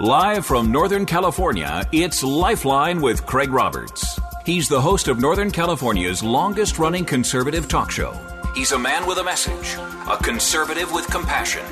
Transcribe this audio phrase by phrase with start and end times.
[0.00, 4.18] Live from Northern California, it's Lifeline with Craig Roberts.
[4.46, 8.18] He's the host of Northern California's longest running conservative talk show.
[8.54, 9.76] He's a man with a message,
[10.08, 11.66] a conservative with compassion.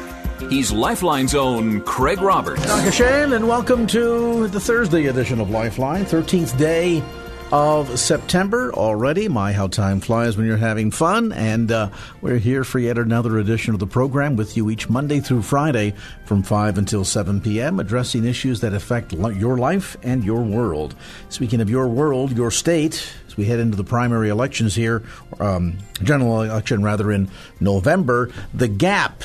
[0.50, 2.66] He's Lifeline's own Craig Roberts.
[2.66, 2.92] Dr.
[2.92, 7.02] Shane, and welcome to the Thursday edition of Lifeline, 13th day
[7.50, 9.28] of September already.
[9.28, 11.32] My, how time flies when you're having fun.
[11.32, 11.90] And uh,
[12.20, 15.94] we're here for yet another edition of the program with you each Monday through Friday
[16.26, 20.94] from 5 until 7 p.m., addressing issues that affect your life and your world.
[21.30, 25.02] Speaking of your world, your state, as we head into the primary elections here,
[25.40, 27.30] um, general election rather, in
[27.60, 29.24] November, the gap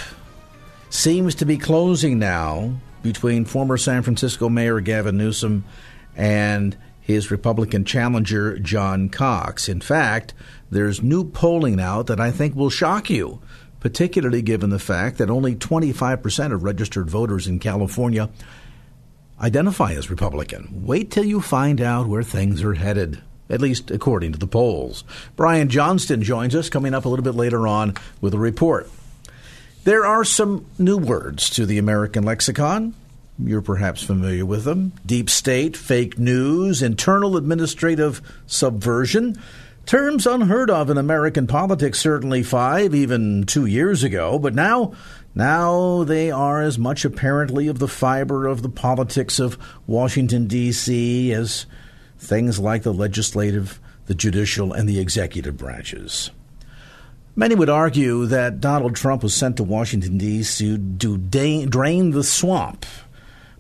[0.90, 5.66] seems to be closing now between former San Francisco Mayor Gavin Newsom
[6.16, 9.68] and his Republican challenger, John Cox.
[9.68, 10.34] In fact,
[10.72, 13.42] there's new polling out that I think will shock you,
[13.82, 18.30] particularly given the fact that only 25% of registered voters in California
[19.42, 20.86] identify as Republican.
[20.86, 23.22] Wait till you find out where things are headed.
[23.50, 25.04] At least according to the polls.
[25.36, 28.90] Brian Johnston joins us coming up a little bit later on with a report.
[29.84, 32.96] There are some new words to the American lexicon.
[33.40, 39.38] You're perhaps familiar with them deep state, fake news, internal administrative subversion.
[39.86, 44.94] Terms unheard of in American politics certainly five, even two years ago, but now
[45.36, 51.34] now they are as much apparently of the fiber of the politics of Washington, D.C.
[51.34, 51.66] as
[52.18, 56.30] things like the legislative, the judicial, and the executive branches.
[57.36, 60.78] Many would argue that Donald Trump was sent to Washington, D.C.
[61.00, 62.86] to drain the swamp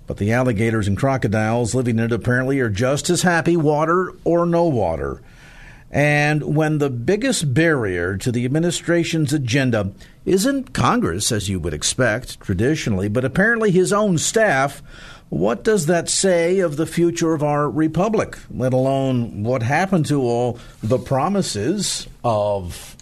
[0.07, 4.45] but the alligators and crocodiles living in it apparently are just as happy, water or
[4.45, 5.21] no water.
[5.91, 9.91] And when the biggest barrier to the administration's agenda
[10.25, 14.81] isn't Congress, as you would expect traditionally, but apparently his own staff,
[15.29, 20.21] what does that say of the future of our republic, let alone what happened to
[20.21, 22.92] all the promises of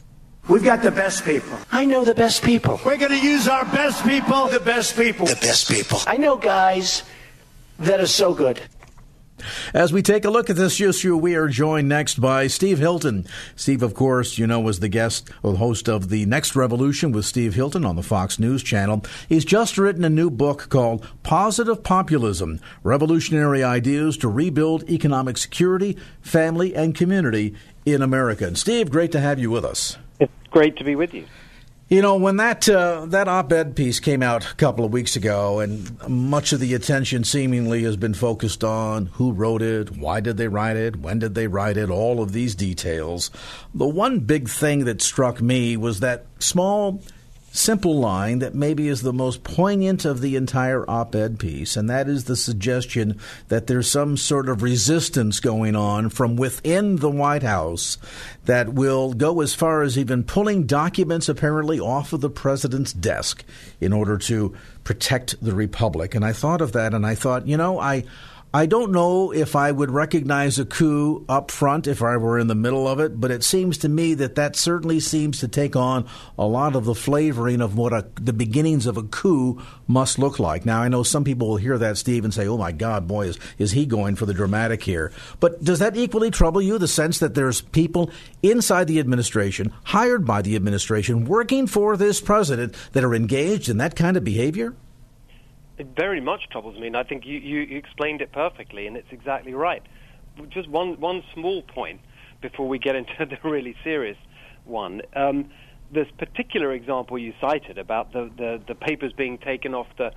[0.52, 1.58] We've got the best people.
[1.72, 2.78] I know the best people.
[2.86, 5.26] We're going to use our best people, the best people.
[5.26, 6.00] The best people.
[6.06, 7.04] I know guys
[7.80, 8.60] that are so good.
[9.74, 13.28] As we take a look at this issue, we are joined next by Steve Hilton.
[13.56, 17.24] Steve, of course, you know, was the guest or host of The Next Revolution with
[17.24, 19.06] Steve Hilton on the Fox News channel.
[19.30, 25.98] He's just written a new book called Positive Populism Revolutionary Ideas to Rebuild Economic Security,
[26.20, 28.46] Family, and Community in America.
[28.46, 29.98] And Steve, great to have you with us.
[30.52, 31.26] Great to be with you.
[31.92, 35.60] You know, when that uh, that op-ed piece came out a couple of weeks ago,
[35.60, 40.38] and much of the attention seemingly has been focused on who wrote it, why did
[40.38, 43.30] they write it, when did they write it, all of these details.
[43.74, 47.02] The one big thing that struck me was that small
[47.52, 51.90] simple line that maybe is the most poignant of the entire op ed piece, and
[51.90, 53.20] that is the suggestion
[53.50, 57.98] that there's some sort of resistance going on from within the White House
[58.46, 63.44] that will go as far as even pulling documents apparently off of the president's desk
[63.80, 66.16] in order to protect the Republic.
[66.16, 68.06] And I thought of that and I thought, you know, I.
[68.54, 72.48] I don't know if I would recognize a coup up front if I were in
[72.48, 75.78] the middle of it, but it seems to me that that certainly seems to take
[75.78, 76.06] on
[76.38, 80.38] a lot of the flavoring of what a, the beginnings of a coup must look
[80.38, 80.66] like.
[80.66, 83.28] Now, I know some people will hear that, Steve, and say, oh my God, boy,
[83.28, 85.14] is, is he going for the dramatic here?
[85.40, 88.12] But does that equally trouble you, the sense that there's people
[88.44, 93.78] inside the administration, hired by the administration, working for this president that are engaged in
[93.78, 94.76] that kind of behavior?
[95.78, 99.12] It very much troubles me, and I think you, you explained it perfectly, and it's
[99.12, 99.84] exactly right.
[100.50, 102.02] Just one, one small point
[102.42, 104.18] before we get into the really serious
[104.66, 105.02] one.
[105.16, 105.50] Um,
[105.92, 110.12] this particular example you cited about the, the, the papers being taken off the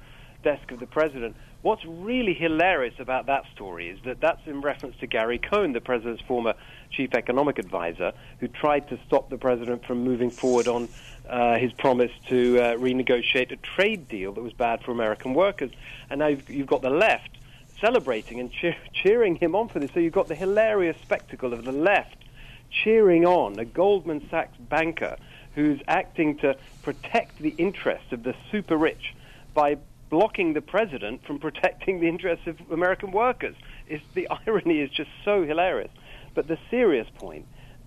[0.45, 4.95] desk of the president, what's really hilarious about that story is that that's in reference
[5.01, 6.55] to Gary Cohn, the president's former
[6.91, 10.89] chief economic advisor, who tried to stop the president from moving forward on
[11.29, 15.71] uh, his promise to uh, renegotiate a trade deal that was bad for American workers.
[16.11, 17.31] And now you've, you've got the left
[17.81, 19.91] celebrating and cheer, cheering him on for this.
[19.93, 22.17] So you've got the hilarious spectacle of the left
[22.71, 25.17] cheering on a Goldman Sachs banker
[25.55, 29.15] who's acting to protect the interests of the super rich
[29.55, 29.77] by
[30.11, 33.55] blocking the president from protecting the interests of American workers.
[33.89, 35.91] It's, the irony is just so hilarious.
[36.35, 37.47] But the serious point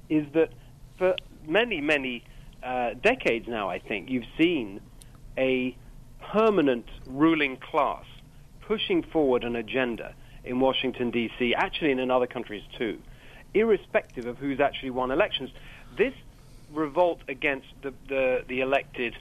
[0.09, 0.51] is that
[0.97, 1.15] for
[1.45, 2.23] many, many
[2.67, 4.81] uh, decades now, I think, you've seen
[5.37, 5.75] a
[6.33, 8.03] permanent ruling class
[8.61, 12.99] pushing forward an agenda in Washington, D.C., actually and in other countries too,
[13.53, 15.49] irrespective of who's actually won elections.
[15.97, 16.13] This
[16.73, 19.15] revolt against the, the, the elected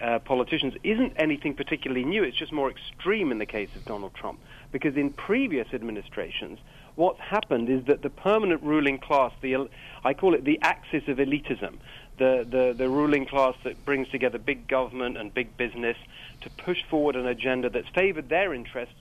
[0.00, 2.22] uh, politicians isn't anything particularly new.
[2.22, 4.40] It's just more extreme in the case of Donald Trump.
[4.72, 6.58] Because in previous administrations,
[6.94, 9.68] what's happened is that the permanent ruling class, the
[10.04, 11.76] I call it the axis of elitism,
[12.18, 15.96] the, the, the ruling class that brings together big government and big business
[16.42, 18.94] to push forward an agenda that's favored their interests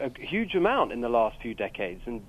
[0.00, 2.22] a huge amount in the last few decades and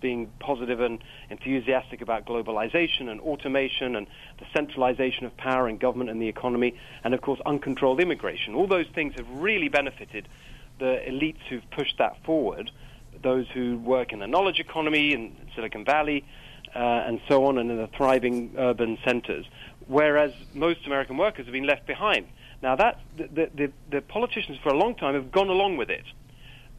[0.00, 4.06] being positive and enthusiastic about globalization and automation and
[4.38, 6.74] the centralization of power in government and the economy,
[7.04, 8.54] and of course uncontrolled immigration.
[8.54, 10.26] All those things have really benefited
[10.80, 12.72] the elites who've pushed that forward,
[13.22, 16.24] those who work in the knowledge economy in Silicon Valley
[16.74, 19.46] uh, and so on, and in the thriving urban centers,
[19.86, 22.26] whereas most American workers have been left behind.
[22.62, 26.04] Now, that the, the, the politicians for a long time have gone along with it.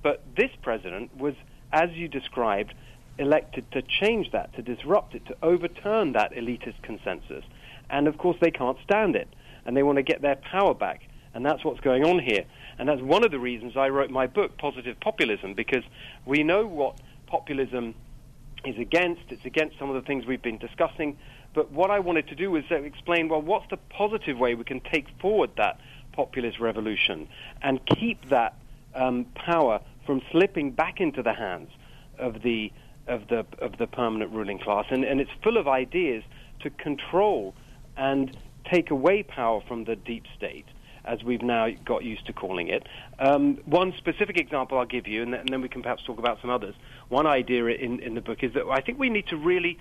[0.02, 1.36] But this president was,
[1.72, 2.74] as you described,
[3.18, 7.44] elected to change that, to disrupt it, to overturn that elitist consensus.
[7.90, 9.28] And of course, they can't stand it.
[9.66, 11.02] And they want to get their power back.
[11.34, 12.46] And that's what's going on here.
[12.78, 15.84] And that's one of the reasons I wrote my book, Positive Populism, because
[16.26, 16.98] we know what
[17.28, 17.96] populism
[18.66, 19.22] is against.
[19.30, 21.18] It's against some of the things we've been discussing.
[21.54, 24.80] But what I wanted to do was explain well, what's the positive way we can
[24.80, 25.80] take forward that
[26.14, 27.28] populist revolution
[27.62, 28.56] and keep that
[28.96, 31.70] um, power from slipping back into the hands
[32.18, 32.72] of the
[33.08, 36.24] of the of the permanent ruling class, and, and it's full of ideas
[36.62, 37.54] to control
[37.98, 38.36] and
[38.72, 40.66] take away power from the deep state,
[41.06, 42.88] as we've now got used to calling it.
[43.20, 46.20] Um, one specific example I'll give you, and, th- and, then we can perhaps talk
[46.20, 46.76] about some others.
[47.10, 49.78] One idea in, in the book is that I think we need to really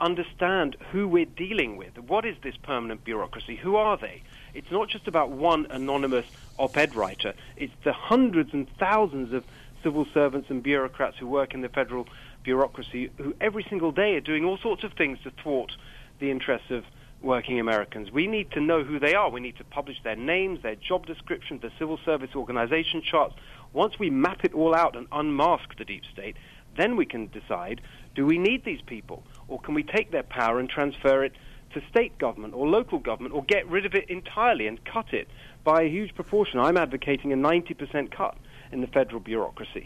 [0.00, 1.96] understand who we're dealing with.
[1.98, 3.56] What is this permanent bureaucracy?
[3.56, 4.22] Who are they?
[4.54, 6.26] It's not just about one anonymous
[6.58, 7.34] op-ed writer.
[7.56, 9.44] It's the hundreds and thousands of
[9.82, 12.06] civil servants and bureaucrats who work in the federal
[12.42, 15.72] bureaucracy who every single day are doing all sorts of things to thwart
[16.20, 16.84] the interests of
[17.26, 18.10] working Americans.
[18.10, 19.28] We need to know who they are.
[19.28, 23.34] We need to publish their names, their job descriptions, their civil service organization charts.
[23.72, 26.36] Once we map it all out and unmask the deep state,
[26.76, 27.80] then we can decide
[28.14, 29.22] do we need these people?
[29.48, 31.32] Or can we take their power and transfer it
[31.74, 35.28] to state government or local government or get rid of it entirely and cut it
[35.64, 36.58] by a huge proportion?
[36.58, 38.36] I'm advocating a 90% cut
[38.72, 39.84] in the federal bureaucracy.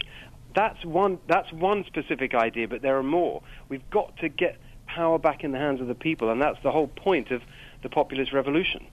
[0.55, 3.41] That's one, that's one specific idea, but there are more.
[3.67, 4.57] We've got to get
[4.93, 7.41] power back in the hands of the people, and that's the whole point of
[7.81, 8.85] the populist revolution.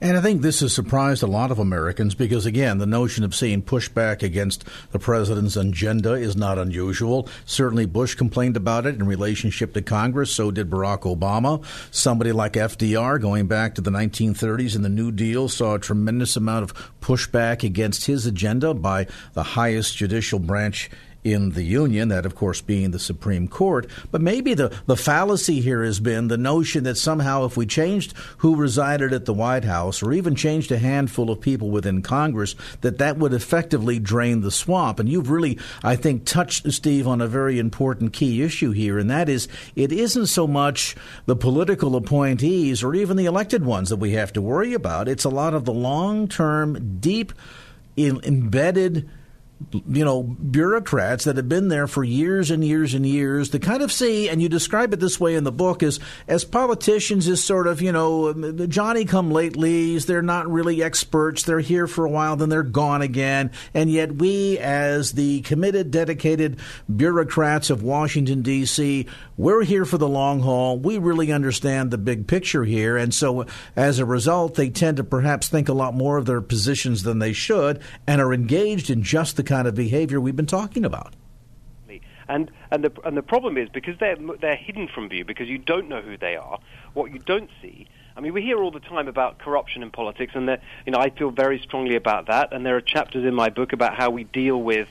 [0.00, 3.34] And I think this has surprised a lot of Americans because, again, the notion of
[3.34, 7.28] seeing pushback against the president's agenda is not unusual.
[7.44, 10.34] Certainly, Bush complained about it in relationship to Congress.
[10.34, 11.62] So did Barack Obama.
[11.90, 16.34] Somebody like FDR, going back to the 1930s and the New Deal, saw a tremendous
[16.36, 20.90] amount of pushback against his agenda by the highest judicial branch
[21.22, 23.86] in the Union, that of course being the Supreme Court.
[24.10, 28.14] But maybe the, the fallacy here has been the notion that somehow if we changed
[28.38, 32.54] who resided at the White House or even changed a handful of people within Congress,
[32.80, 34.98] that that would effectively drain the swamp.
[34.98, 39.10] And you've really, I think, touched, Steve, on a very important key issue here, and
[39.10, 40.96] that is it isn't so much
[41.26, 45.08] the political appointees or even the elected ones that we have to worry about.
[45.08, 47.32] It's a lot of the long term, deep,
[47.96, 49.08] in, embedded
[49.72, 53.82] you know, bureaucrats that have been there for years and years and years to kind
[53.82, 57.44] of see, and you describe it this way in the book, is as politicians is
[57.44, 60.06] sort of, you know, um, Johnny come latelys.
[60.06, 61.42] They're not really experts.
[61.42, 63.50] They're here for a while, then they're gone again.
[63.74, 66.58] And yet we, as the committed, dedicated
[66.94, 69.06] bureaucrats of Washington, D.C.,
[69.36, 70.78] we're here for the long haul.
[70.78, 72.96] We really understand the big picture here.
[72.96, 76.42] And so as a result, they tend to perhaps think a lot more of their
[76.42, 80.46] positions than they should and are engaged in just the kind of behavior we've been
[80.46, 81.14] talking about.
[82.28, 85.58] And and the and the problem is because they're they're hidden from view because you
[85.58, 86.60] don't know who they are.
[86.94, 87.88] What you don't see.
[88.16, 91.00] I mean, we hear all the time about corruption in politics, and that you know
[91.00, 92.52] I feel very strongly about that.
[92.52, 94.86] And there are chapters in my book about how we deal with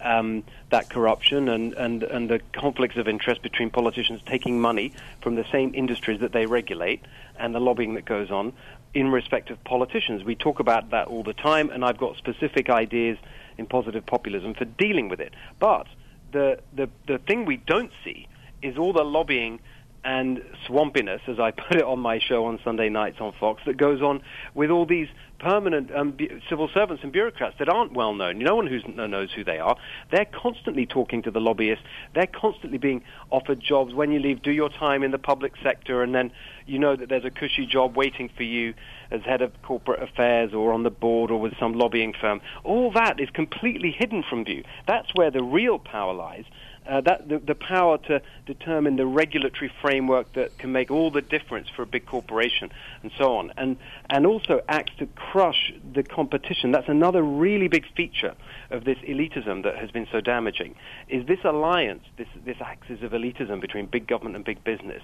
[0.00, 5.34] um, that corruption and, and, and the conflicts of interest between politicians taking money from
[5.34, 7.00] the same industries that they regulate
[7.38, 8.52] and the lobbying that goes on
[8.94, 10.22] in respect of politicians.
[10.24, 13.18] We talk about that all the time, and I've got specific ideas
[13.58, 15.34] in positive populism for dealing with it.
[15.58, 15.86] But
[16.32, 18.28] the, the, the thing we don't see
[18.62, 19.60] is all the lobbying
[20.06, 23.76] and swampiness, as I put it on my show on Sunday nights on Fox, that
[23.76, 24.22] goes on
[24.54, 25.08] with all these
[25.38, 26.16] permanent um,
[26.48, 28.38] civil servants and bureaucrats that aren't well known.
[28.38, 29.76] No one who knows who they are.
[30.10, 31.84] They're constantly talking to the lobbyists.
[32.14, 33.92] They're constantly being offered jobs.
[33.92, 36.30] When you leave, do your time in the public sector, and then
[36.66, 38.74] you know that there's a cushy job waiting for you
[39.10, 42.40] as head of corporate affairs or on the board or with some lobbying firm.
[42.64, 44.64] All that is completely hidden from view.
[44.86, 46.44] That's where the real power lies.
[46.88, 51.22] Uh, that the, the power to determine the regulatory framework that can make all the
[51.22, 52.70] difference for a big corporation
[53.02, 53.76] and so on, and
[54.10, 56.72] and also acts to crush the competition.
[56.72, 58.34] That's another really big feature
[58.70, 60.74] of this elitism that has been so damaging.
[61.08, 65.02] Is this alliance, this this axis of elitism between big government and big business?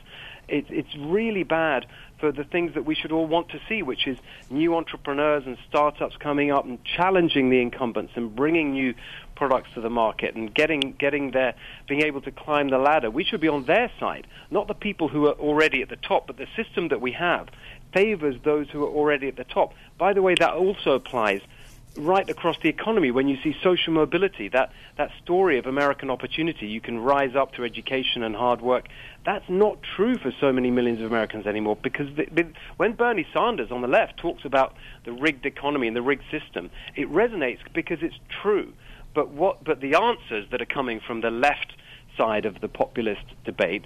[0.49, 1.87] It's it's really bad
[2.19, 4.17] for the things that we should all want to see, which is
[4.49, 8.95] new entrepreneurs and startups coming up and challenging the incumbents and bringing new
[9.35, 11.55] products to the market and getting getting there,
[11.89, 13.11] being able to climb the ladder.
[13.11, 16.27] We should be on their side, not the people who are already at the top.
[16.27, 17.49] But the system that we have
[17.93, 19.75] favors those who are already at the top.
[19.99, 21.41] By the way, that also applies
[21.97, 26.67] right across the economy when you see social mobility, that, that story of American opportunity,
[26.67, 28.89] you can rise up through education and hard work.
[29.25, 33.27] That's not true for so many millions of Americans anymore because the, the, when Bernie
[33.33, 37.59] Sanders on the left talks about the rigged economy and the rigged system, it resonates
[37.75, 38.73] because it's true.
[39.15, 41.75] But, what, but the answers that are coming from the left
[42.17, 43.85] side of the populist debate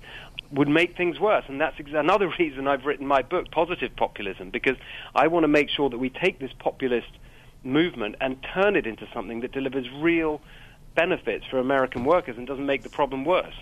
[0.52, 1.44] would make things worse.
[1.48, 4.76] And that's another reason I've written my book, Positive Populism, because
[5.12, 7.08] I want to make sure that we take this populist–
[7.66, 10.40] movement and turn it into something that delivers real
[10.94, 13.54] benefits for American workers and doesn't make the problem worse.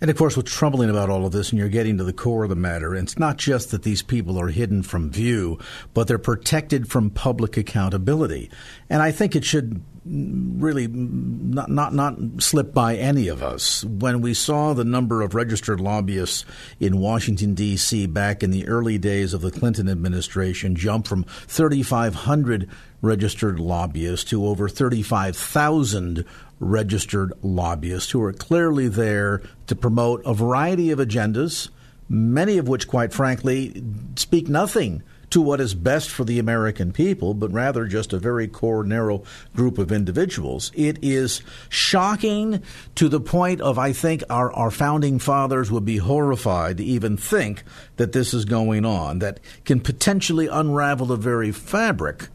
[0.00, 2.44] And of course, what's troubling about all of this, and you're getting to the core
[2.44, 5.58] of the matter, it's not just that these people are hidden from view,
[5.94, 8.50] but they're protected from public accountability.
[8.90, 13.84] And I think it should really not, not, not slip by any of us.
[13.84, 16.44] When we saw the number of registered lobbyists
[16.78, 18.06] in Washington, D.C.
[18.06, 22.68] back in the early days of the Clinton administration jump from 3,500
[23.02, 26.24] registered lobbyists to over 35,000
[26.60, 31.68] registered lobbyists who are clearly there to promote a variety of agendas,
[32.08, 33.82] many of which, quite frankly,
[34.16, 38.46] speak nothing to what is best for the American people, but rather just a very
[38.46, 39.22] core, narrow
[39.54, 40.70] group of individuals.
[40.74, 42.62] It is shocking
[42.94, 47.16] to the point of, I think, our, our founding fathers would be horrified to even
[47.16, 47.64] think
[47.96, 52.28] that this is going on, that can potentially unravel the very fabric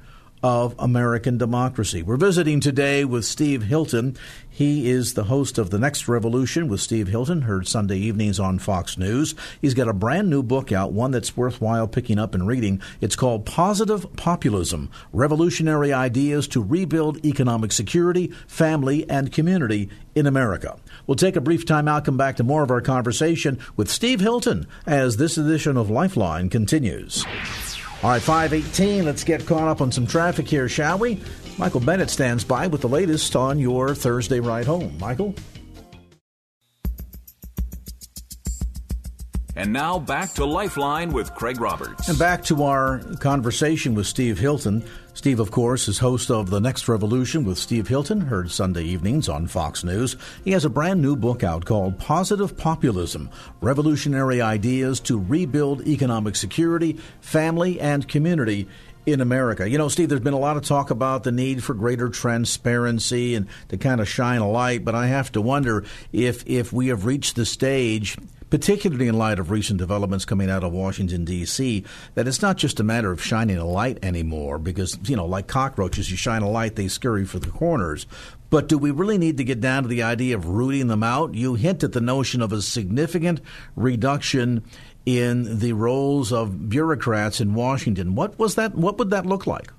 [0.43, 2.01] of American democracy.
[2.01, 4.17] We're visiting today with Steve Hilton.
[4.49, 8.59] He is the host of The Next Revolution with Steve Hilton, heard Sunday evenings on
[8.59, 9.33] Fox News.
[9.61, 12.81] He's got a brand new book out, one that's worthwhile picking up and reading.
[12.99, 20.77] It's called Positive Populism Revolutionary Ideas to Rebuild Economic Security, Family, and Community in America.
[21.07, 24.19] We'll take a brief time out, come back to more of our conversation with Steve
[24.19, 27.25] Hilton as this edition of Lifeline continues.
[28.03, 29.05] All right, 518.
[29.05, 31.21] Let's get caught up on some traffic here, shall we?
[31.59, 34.97] Michael Bennett stands by with the latest on your Thursday ride home.
[34.99, 35.35] Michael?
[39.55, 42.09] And now back to Lifeline with Craig Roberts.
[42.09, 44.83] And back to our conversation with Steve Hilton.
[45.21, 49.29] Steve, of course, is host of The Next Revolution with Steve Hilton, heard Sunday evenings
[49.29, 50.17] on Fox News.
[50.43, 53.29] He has a brand new book out called Positive Populism
[53.61, 58.67] Revolutionary Ideas to Rebuild Economic Security, Family, and Community
[59.05, 59.69] in America.
[59.69, 63.35] You know, Steve, there's been a lot of talk about the need for greater transparency
[63.35, 66.87] and to kind of shine a light, but I have to wonder if if we
[66.87, 68.17] have reached the stage
[68.51, 72.79] particularly in light of recent developments coming out of Washington, D.C., that it's not just
[72.79, 76.49] a matter of shining a light anymore, because, you know, like cockroaches, you shine a
[76.49, 78.05] light, they scurry for the corners.
[78.51, 81.33] But do we really need to get down to the idea of rooting them out?
[81.33, 83.39] You hint at the notion of a significant
[83.77, 84.65] reduction
[85.05, 88.13] in the roles of bureaucrats in Washington.
[88.15, 88.75] What was that?
[88.75, 89.71] What would that look like?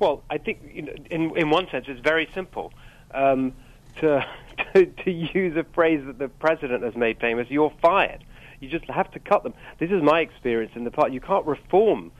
[0.00, 2.72] Well, I think in in one sense it's very simple.
[3.14, 3.52] Um,
[4.00, 4.26] to,
[4.74, 8.24] to, to use a phrase that the president has made famous, you're fired.
[8.60, 9.54] You just have to cut them.
[9.80, 11.12] This is my experience in the past.
[11.12, 12.12] You can't reform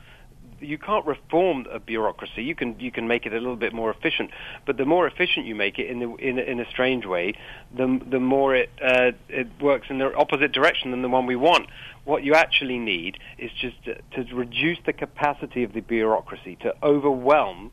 [0.63, 2.43] you can't reform a bureaucracy.
[2.43, 4.31] You can you can make it a little bit more efficient,
[4.65, 7.33] but the more efficient you make it in the, in, in a strange way,
[7.75, 11.35] the the more it uh, it works in the opposite direction than the one we
[11.35, 11.67] want.
[12.05, 16.73] What you actually need is just to, to reduce the capacity of the bureaucracy to
[16.83, 17.71] overwhelm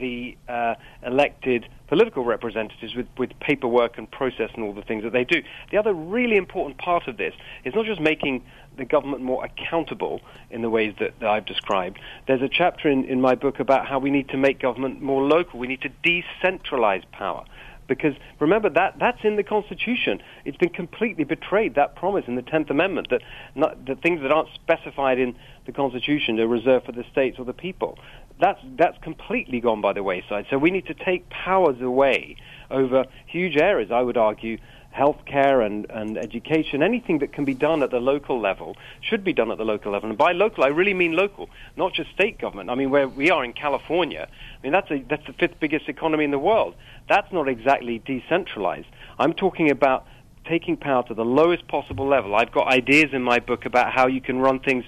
[0.00, 5.12] the uh, elected political representatives with, with paperwork and process and all the things that
[5.12, 5.42] they do.
[5.70, 8.44] The other really important part of this is not just making
[8.76, 11.98] the government more accountable in the ways that, that I've described.
[12.26, 15.22] There's a chapter in, in my book about how we need to make government more
[15.22, 15.58] local.
[15.58, 17.44] We need to decentralize power
[17.90, 20.22] because remember that that's in the Constitution.
[20.44, 23.20] It's been completely betrayed that promise in the Tenth Amendment that
[23.56, 25.34] not, the things that aren't specified in
[25.66, 27.98] the Constitution are reserved for the states or the people.
[28.40, 30.46] That's that's completely gone by the wayside.
[30.50, 32.36] So we need to take powers away
[32.70, 33.90] over huge areas.
[33.90, 34.58] I would argue
[34.96, 39.32] healthcare and, and education, anything that can be done at the local level should be
[39.32, 40.08] done at the local level.
[40.08, 42.70] And by local, I really mean local, not just state government.
[42.70, 45.88] I mean, where we are in California, I mean, that's, a, that's the fifth biggest
[45.88, 46.74] economy in the world.
[47.08, 48.88] That's not exactly decentralized.
[49.18, 50.06] I'm talking about
[50.48, 52.34] taking power to the lowest possible level.
[52.34, 54.84] I've got ideas in my book about how you can run things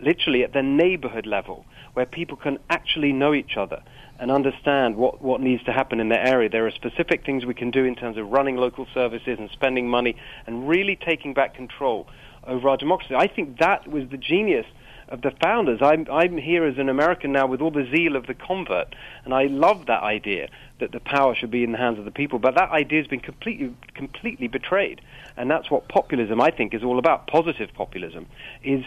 [0.00, 3.82] literally at the neighborhood level, where people can actually know each other
[4.18, 6.48] and understand what, what needs to happen in their area.
[6.48, 9.88] There are specific things we can do in terms of running local services and spending
[9.88, 12.06] money and really taking back control
[12.46, 13.14] over our democracy.
[13.14, 14.66] I think that was the genius
[15.08, 15.80] of the founders.
[15.82, 19.34] I'm, I'm here as an American now with all the zeal of the convert, and
[19.34, 20.48] I love that idea
[20.80, 22.38] that the power should be in the hands of the people.
[22.38, 25.00] But that idea has been completely, completely betrayed,
[25.36, 27.26] and that's what populism, I think, is all about.
[27.26, 28.26] Positive populism
[28.62, 28.84] is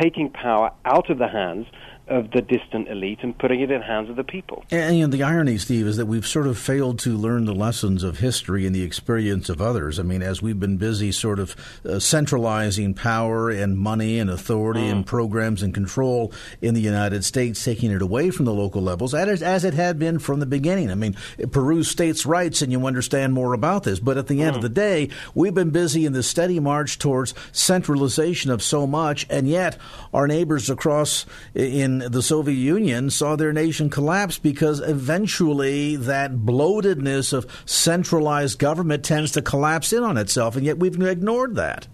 [0.00, 1.66] taking power out of the hands
[2.10, 4.64] of the distant elite and putting it in the hands of the people.
[4.70, 8.02] And, and, the irony, Steve, is that we've sort of failed to learn the lessons
[8.02, 9.98] of history and the experience of others.
[9.98, 11.54] I mean, as we've been busy sort of
[11.88, 14.90] uh, centralizing power and money and authority mm.
[14.90, 19.14] and programs and control in the United States, taking it away from the local levels,
[19.14, 20.90] as, as it had been from the beginning.
[20.90, 21.16] I mean,
[21.52, 24.00] peruse states' rights and you understand more about this.
[24.00, 24.56] But at the end mm.
[24.56, 29.26] of the day, we've been busy in the steady march towards centralization of so much,
[29.30, 29.78] and yet
[30.12, 31.24] our neighbors across
[31.54, 39.04] in the Soviet Union saw their nation collapse because eventually that bloatedness of centralized government
[39.04, 41.86] tends to collapse in on itself, and yet we've ignored that.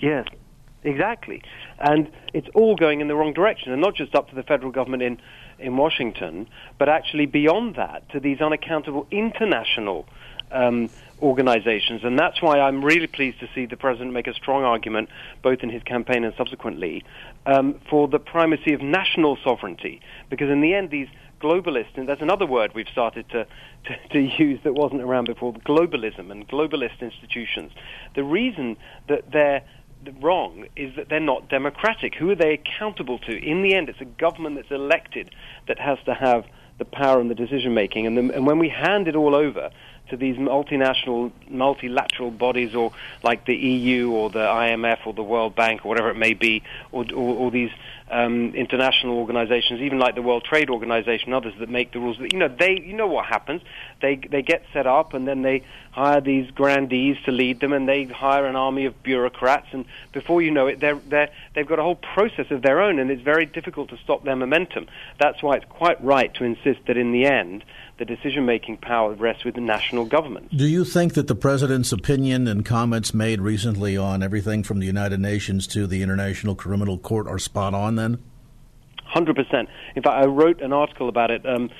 [0.00, 0.26] Yes,
[0.82, 1.42] exactly.
[1.78, 4.70] And it's all going in the wrong direction, and not just up to the federal
[4.70, 5.20] government in,
[5.58, 10.06] in Washington, but actually beyond that to these unaccountable international
[10.50, 10.90] um,
[11.20, 12.04] organizations.
[12.04, 15.08] And that's why I'm really pleased to see the president make a strong argument,
[15.40, 17.04] both in his campaign and subsequently,
[17.46, 20.00] um, for the primacy of national sovereignty.
[20.30, 21.08] Because in the end, these
[21.40, 23.46] globalists, and that's another word we've started to,
[23.84, 27.72] to, to use that wasn't around before, globalism and globalist institutions.
[28.14, 28.76] The reason
[29.08, 29.62] that they're
[30.20, 32.14] wrong is that they're not democratic.
[32.14, 33.32] Who are they accountable to?
[33.32, 35.30] In the end, it's a government that's elected
[35.68, 36.44] that has to have
[36.78, 38.06] the power and the decision making.
[38.06, 39.70] And, and when we hand it all over
[40.12, 42.92] to these multinational, multilateral bodies, or
[43.22, 46.62] like the EU or the IMF or the World Bank or whatever it may be,
[46.92, 47.70] or, or, or these
[48.12, 52.18] um, international organizations, even like the World Trade Organization, others that make the rules.
[52.18, 53.62] You know, they, you know what happens.
[54.02, 57.88] They they get set up, and then they hire these grandees to lead them, and
[57.88, 61.78] they hire an army of bureaucrats, and before you know it, they're they're they've got
[61.78, 64.86] a whole process of their own, and it's very difficult to stop their momentum.
[65.18, 67.64] That's why it's quite right to insist that in the end
[67.98, 70.54] the decision making power rests with the national government.
[70.56, 74.86] Do you think that the president's opinion and comments made recently on everything from the
[74.86, 78.22] United Nations to the International Criminal Court are spot on then?
[79.14, 79.68] 100%.
[79.94, 81.70] In fact, I wrote an article about it um,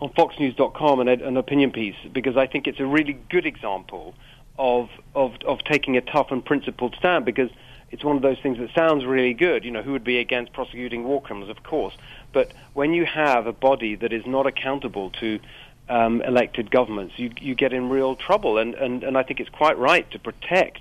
[0.00, 4.14] on FoxNews.com, an, an opinion piece, because I think it's a really good example
[4.58, 7.50] of, of, of taking a tough and principled stand because
[7.90, 9.64] it's one of those things that sounds really good.
[9.64, 11.50] You know, who would be against prosecuting war criminals?
[11.50, 11.94] Of course.
[12.32, 15.40] But when you have a body that is not accountable to
[15.88, 18.58] um, elected governments, you, you get in real trouble.
[18.58, 20.80] And, and, and I think it's quite right to protect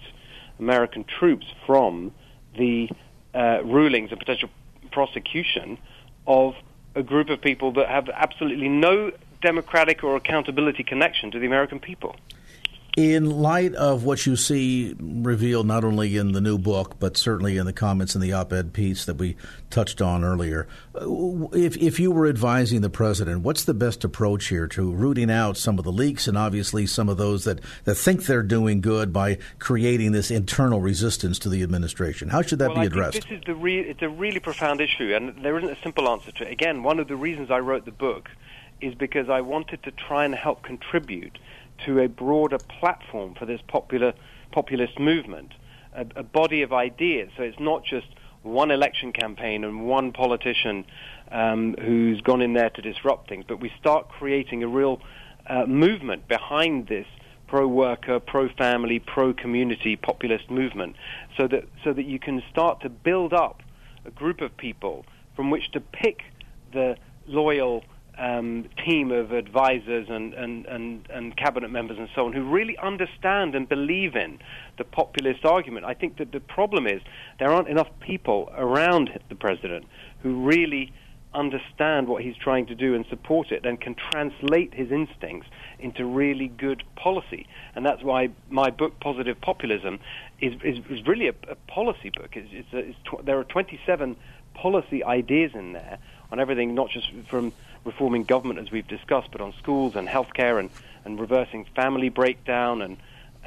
[0.60, 2.12] American troops from
[2.58, 2.90] the
[3.34, 4.50] uh, rulings and potential
[4.96, 5.78] prosecution
[6.26, 6.56] of
[6.96, 11.80] a group of people that have absolutely no democratic or accountability connection to the American
[11.80, 12.16] people.
[12.96, 17.58] In light of what you see revealed not only in the new book, but certainly
[17.58, 19.36] in the comments in the op ed piece that we
[19.70, 20.66] touched on earlier,
[21.52, 25.58] if, if you were advising the president, what's the best approach here to rooting out
[25.58, 29.12] some of the leaks and obviously some of those that, that think they're doing good
[29.12, 32.30] by creating this internal resistance to the administration?
[32.30, 33.24] How should that well, be addressed?
[33.24, 36.32] this is the re- it's a really profound issue, and there isn't a simple answer
[36.32, 36.52] to it.
[36.54, 38.30] Again, one of the reasons I wrote the book
[38.80, 41.38] is because I wanted to try and help contribute
[41.86, 44.14] to a broader platform for this popular
[44.52, 45.54] populist movement,
[45.94, 47.30] a, a body of ideas.
[47.36, 48.08] So it's not just
[48.44, 50.86] one election campaign and one politician
[51.32, 55.02] um, who's gone in there to disrupt things, but we start creating a real
[55.48, 57.08] uh, movement behind this
[57.48, 60.96] pro-worker, pro-family, pro-community populist movement,
[61.38, 63.62] so that so that you can start to build up
[64.06, 66.24] a group of people from which to pick
[66.74, 67.84] the loyal
[68.18, 72.78] um, team of advisors and, and, and, and cabinet members and so on who really
[72.78, 74.40] understand and believe in
[74.78, 75.86] the populist argument.
[75.86, 77.02] I think that the problem is
[77.40, 79.86] there aren't enough people around the president
[80.22, 80.94] who really
[81.36, 85.48] understand what he's trying to do and support it and can translate his instincts
[85.80, 87.46] into really good policy.
[87.76, 90.00] And that's why my book, Positive Populism,
[90.40, 92.36] is, is, is really a, a, policy book.
[92.36, 94.16] It's, it's it's tw- there are 27
[94.54, 96.00] policy ideas in there
[96.32, 97.52] on everything, not just from
[97.86, 100.70] reforming government, as we've discussed, but on schools and healthcare and,
[101.06, 102.98] and reversing family breakdown and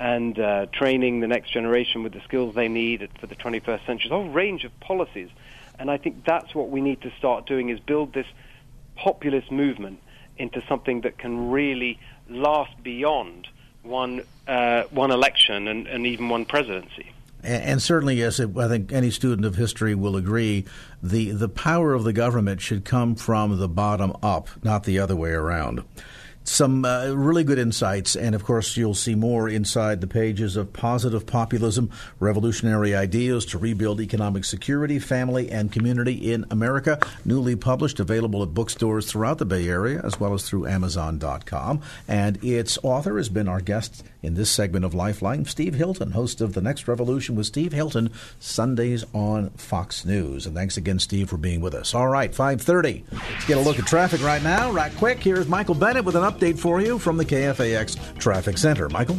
[0.01, 4.09] and uh, training the next generation with the skills they need for the 21st century.
[4.13, 5.29] A whole range of policies,
[5.77, 8.27] and I think that's what we need to start doing: is build this
[8.95, 10.01] populist movement
[10.37, 11.99] into something that can really
[12.29, 13.49] last beyond
[13.83, 17.13] one uh, one election and, and even one presidency.
[17.43, 20.65] And, certainly, it, I think any student of history will agree
[21.03, 25.15] the the power of the government should come from the bottom up, not the other
[25.15, 25.85] way around
[26.49, 28.17] some uh, really good insights.
[28.17, 33.59] And of course, you'll see more inside the pages of Positive Populism Revolutionary Ideas to
[33.59, 36.99] Rebuild Economic Security, Family, and Community in America.
[37.25, 41.83] Newly published, available at bookstores throughout the Bay Area as well as through Amazon.com.
[42.07, 46.41] And its author has been our guest in this segment of Lifeline, Steve Hilton, host
[46.41, 50.47] of The Next Revolution with Steve Hilton, Sundays on Fox News.
[50.47, 51.95] And thanks again, Steve, for being with us.
[51.95, 53.05] All right, 530.
[53.13, 54.73] Let's get a look at traffic right now.
[54.73, 58.59] Right quick, here's Michael Bennett with an update update for you from the KFAX Traffic
[58.59, 58.89] Center.
[58.89, 59.19] Michael?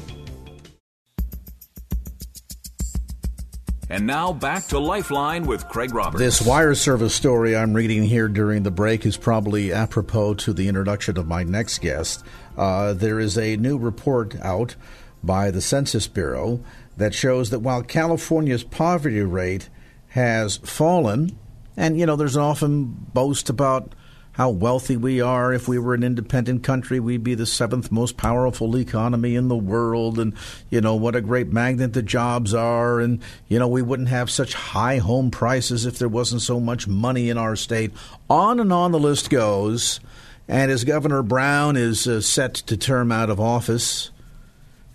[3.92, 6.20] And now back to Lifeline with Craig Roberts.
[6.20, 10.68] This wire service story I'm reading here during the break is probably apropos to the
[10.68, 12.24] introduction of my next guest.
[12.56, 14.76] Uh, there is a new report out
[15.24, 16.64] by the Census Bureau
[16.98, 19.70] that shows that while California's poverty rate
[20.10, 21.38] has fallen,
[21.76, 23.96] and you know, there's often boast about
[24.40, 25.52] how wealthy we are.
[25.52, 29.58] If we were an independent country, we'd be the seventh most powerful economy in the
[29.58, 30.18] world.
[30.18, 30.34] And,
[30.70, 33.02] you know, what a great magnet the jobs are.
[33.02, 36.88] And, you know, we wouldn't have such high home prices if there wasn't so much
[36.88, 37.92] money in our state.
[38.30, 40.00] On and on the list goes.
[40.48, 44.10] And as Governor Brown is uh, set to term out of office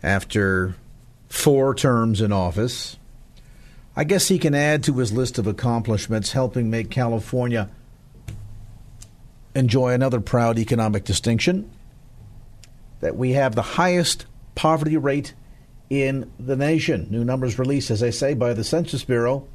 [0.02, 0.74] after
[1.28, 2.96] four terms in office,
[3.94, 7.68] I guess he can add to his list of accomplishments helping make California
[9.54, 11.70] enjoy another proud economic distinction
[13.00, 15.34] that we have the highest poverty rate
[15.90, 17.06] in the nation.
[17.10, 19.46] New numbers released, as I say, by the Census Bureau.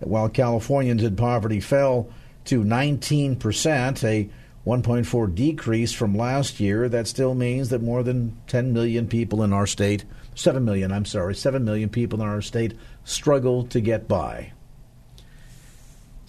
[0.00, 2.08] While Californians in poverty fell
[2.46, 4.28] to 19%, a
[4.66, 9.52] 1.4 decrease from last year, that still means that more than 10 million people in
[9.52, 14.08] our state, 7 million, I'm sorry, 7 million people in our state struggle to get
[14.08, 14.52] by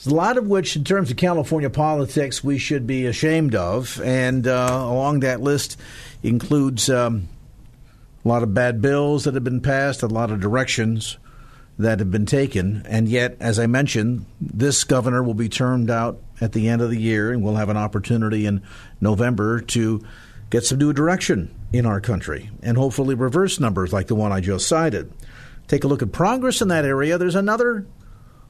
[0.07, 4.01] a lot of which, in terms of California politics, we should be ashamed of.
[4.01, 5.79] And uh, along that list
[6.21, 7.29] includes um,
[8.23, 11.17] a lot of bad bills that have been passed, a lot of directions
[11.79, 12.83] that have been taken.
[12.87, 16.89] And yet, as I mentioned, this governor will be termed out at the end of
[16.89, 18.61] the year, and we'll have an opportunity in
[19.01, 20.05] November to
[20.49, 24.39] get some new direction in our country and hopefully reverse numbers like the one I
[24.39, 25.11] just cited.
[25.67, 27.17] Take a look at progress in that area.
[27.17, 27.87] There's another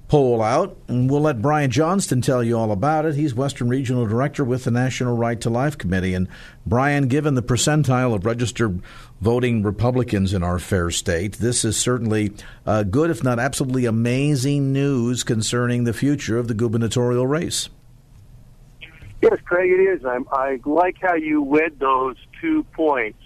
[0.08, 3.16] poll out, and we'll let Brian Johnston tell you all about it.
[3.16, 6.14] He's Western Regional Director with the National Right to Life Committee.
[6.14, 6.28] And
[6.66, 8.82] Brian, given the percentile of registered
[9.22, 12.34] voting Republicans in our fair state, this is certainly
[12.66, 17.70] uh, good, if not absolutely amazing news concerning the future of the gubernatorial race.
[19.22, 20.06] Yes, Craig, it is.
[20.06, 23.20] I'm, I like how you wed those two points.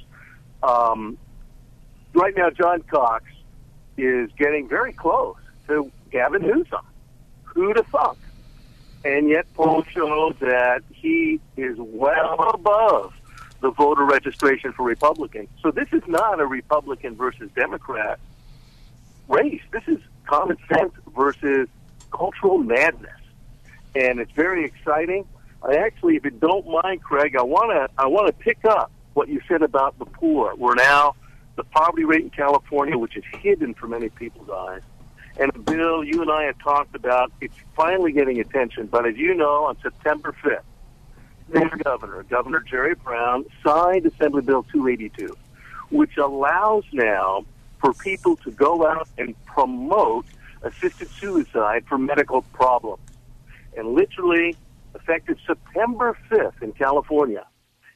[0.62, 1.18] Um,
[2.14, 3.26] right now, John Cox
[3.98, 5.38] is getting very close
[5.68, 6.86] to Gavin Newsom.
[7.44, 8.18] Who'd have thought?
[9.06, 13.14] And yet polls show that he is well above
[13.62, 15.50] the voter registration for Republicans.
[15.62, 18.20] So this is not a Republican versus Democrat
[19.28, 19.62] race.
[19.72, 21.68] This is common sense versus
[22.12, 23.12] cultural madness.
[23.96, 25.26] And it's very exciting.
[25.64, 28.92] I actually, if you don't mind, Craig, I want to I want to pick up
[29.14, 30.56] what you said about the poor.
[30.56, 31.16] We're now
[31.56, 34.82] the poverty rate in California, which is hidden from many people's eyes,
[35.40, 38.88] and a Bill, you and I have talked about it's finally getting attention.
[38.88, 40.62] But as you know, on September 5th,
[41.50, 45.36] the governor, Governor Jerry Brown, signed Assembly Bill 282,
[45.92, 47.46] which allows now
[47.80, 50.26] for people to go out and promote
[50.64, 53.02] assisted suicide for medical problems.
[53.78, 54.56] And literally,
[54.96, 57.46] effective September 5th in California,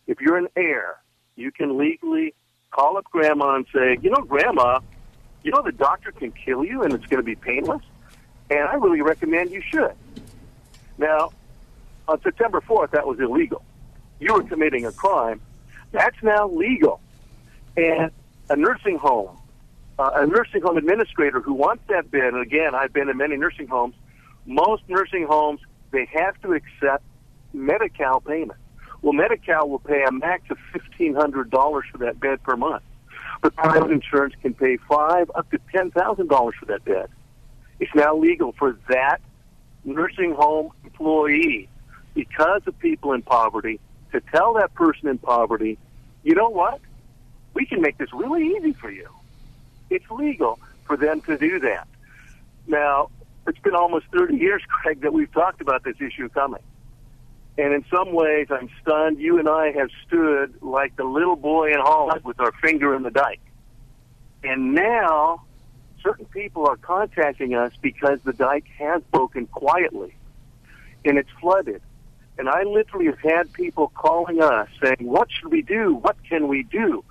[0.08, 0.98] if you're an heir,
[1.36, 2.34] you can legally
[2.70, 4.80] call up grandma and say, you know, grandma,
[5.44, 7.84] you know the doctor can kill you and it's going to be painless?
[8.50, 9.94] And I really recommend you should.
[10.98, 11.32] Now,
[12.08, 13.64] on September 4th, that was illegal.
[14.20, 15.42] You were committing a crime.
[15.92, 17.00] That's now legal.
[17.78, 18.12] And
[18.50, 19.38] a nursing home,
[19.98, 23.38] uh, a nursing home administrator who wants that bed, and again, I've been in many
[23.38, 23.96] nursing homes,
[24.46, 27.04] most nursing homes, they have to accept
[27.54, 28.60] Medi-Cal payment.
[29.02, 32.84] Well, Medi-Cal will pay a max of $1,500 for that bed per month
[33.42, 37.10] but private insurance can pay five up to ten thousand dollars for that bed.
[37.80, 39.20] It's now legal for that
[39.84, 41.68] nursing home employee,
[42.14, 43.80] because of people in poverty,
[44.12, 45.78] to tell that person in poverty,
[46.24, 46.80] you know what?
[47.54, 49.08] We can make this really easy for you.
[49.90, 51.88] It's legal for them to do that.
[52.68, 53.10] Now,
[53.48, 56.62] it's been almost 30 years, Craig, that we've talked about this issue coming.
[57.58, 59.20] And in some ways, I'm stunned.
[59.20, 63.04] You and I have stood like the little boy in Holland with our finger in
[63.04, 63.42] the dike.
[64.44, 65.44] And now,
[66.02, 70.16] certain people are contacting us because the dike has broken quietly
[71.06, 71.82] and it's flooded.
[72.38, 75.96] And I literally have had people calling us saying, What should we do?
[75.96, 77.04] What can we do?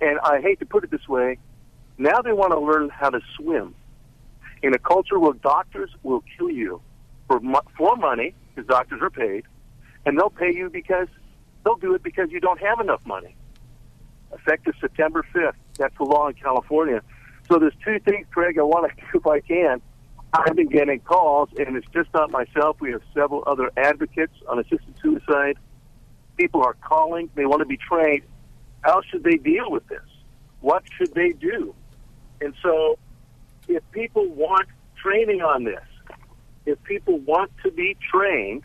[0.00, 1.38] And I hate to put it this way,
[1.98, 3.74] now they want to learn how to swim.
[4.62, 6.80] In a culture where doctors will kill you
[7.26, 7.40] for,
[7.76, 9.44] for money, because doctors are paid,
[10.06, 11.08] and they'll pay you because
[11.64, 13.36] they'll do it because you don't have enough money.
[14.32, 15.54] Effective September 5th.
[15.78, 17.02] That's the law in California.
[17.50, 19.82] So there's two things, Craig, I want to do if I can.
[20.32, 22.76] I've been getting calls, and it's just not myself.
[22.80, 25.58] We have several other advocates on assisted suicide.
[26.36, 27.28] People are calling.
[27.34, 28.22] They want to be trained.
[28.82, 29.98] How should they deal with this?
[30.60, 31.74] What should they do?
[32.40, 32.98] And so,
[33.66, 34.68] if people want
[35.02, 35.82] training on this,
[36.64, 38.62] if people want to be trained,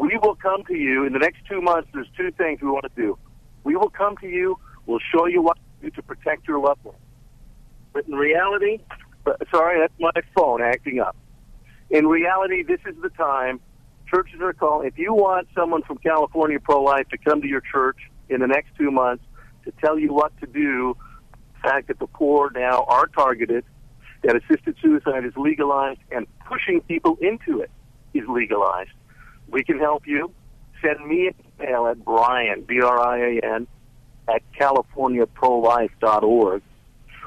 [0.00, 1.88] we will come to you in the next two months.
[1.92, 3.18] There's two things we want to do.
[3.64, 4.58] We will come to you.
[4.86, 6.96] We'll show you what to do to protect your loved one.
[7.92, 8.78] But in reality,
[9.50, 11.16] sorry, that's my phone acting up.
[11.90, 13.60] In reality, this is the time.
[14.08, 14.88] Churches are calling.
[14.88, 17.98] If you want someone from California Pro Life to come to your church
[18.30, 19.22] in the next two months
[19.66, 20.96] to tell you what to do,
[21.54, 23.66] the fact that the poor now are targeted,
[24.22, 27.70] that assisted suicide is legalized, and pushing people into it
[28.14, 28.90] is legalized,
[29.50, 30.30] we can help you.
[30.82, 33.66] Send me an email at Brian, B-R-I-A-N,
[34.28, 36.62] at CaliforniaProLife.org.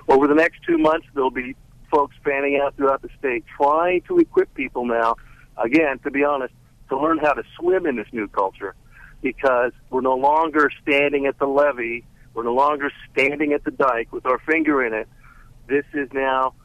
[0.07, 1.55] Over the next two months, there'll be
[1.91, 5.15] folks fanning out throughout the state trying to equip people now,
[5.63, 6.53] again, to be honest,
[6.89, 8.75] to learn how to swim in this new culture
[9.21, 12.03] because we're no longer standing at the levee.
[12.33, 15.07] We're no longer standing at the dike with our finger in it.
[15.67, 16.55] This is now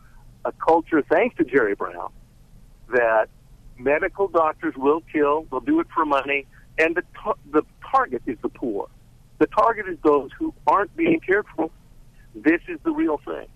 [0.44, 2.10] a culture, thanks to Jerry Brown,
[2.90, 3.28] that
[3.78, 5.46] medical doctors will kill.
[5.50, 6.46] They'll do it for money,
[6.78, 8.88] and the tar- the target is the poor.
[9.38, 11.70] The target is those who aren't being cared for.
[12.34, 13.46] This is the real thing.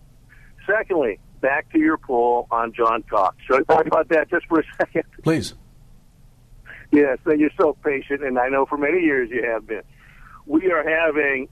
[0.67, 3.37] Secondly, back to your poll on John Cox.
[3.47, 5.05] Should I talk about that just for a second?
[5.23, 5.55] Please.
[6.93, 9.83] Yes, and you're so patient, and I know for many years you have been.
[10.47, 11.49] We are having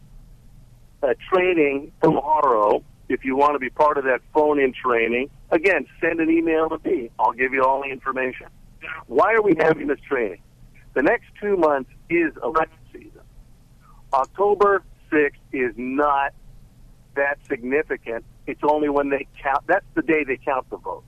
[1.03, 2.85] a training tomorrow.
[3.09, 6.79] If you want to be part of that phone-in training, again, send an email to
[6.89, 7.11] me.
[7.19, 8.47] I'll give you all the information.
[9.07, 10.43] Why are we having this training?
[10.95, 13.21] The next two months is election season.
[14.13, 16.33] October 6th is not
[17.15, 18.25] that significant.
[18.47, 19.65] It's only when they count.
[19.67, 21.07] That's the day they count the votes.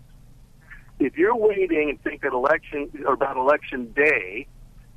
[0.99, 4.47] If you're waiting and think that election or about election day,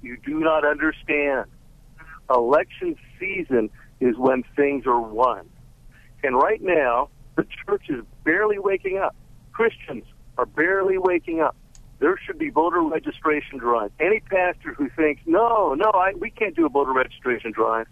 [0.02, 1.46] you do not understand.
[2.30, 5.50] Election season is when things are won.
[6.24, 9.16] And right now, the church is barely waking up.
[9.52, 10.04] Christians
[10.38, 11.56] are barely waking up.
[12.06, 13.92] There should be voter registration drive.
[14.00, 17.88] Any pastor who thinks, no, no, I, we can't do a voter registration drive,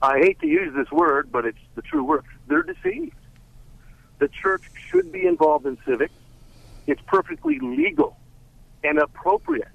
[0.00, 2.22] I hate to use this word, but it's the true word.
[2.46, 3.16] They're deceived.
[4.20, 6.14] The church should be involved in civics.
[6.86, 8.16] It's perfectly legal
[8.84, 9.72] and appropriate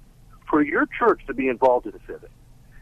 [0.48, 2.30] for your church to be involved in a civic.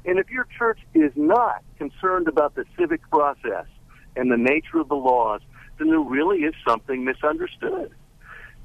[0.05, 3.67] And if your church is not concerned about the civic process
[4.15, 5.41] and the nature of the laws,
[5.81, 7.93] then there really is something misunderstood.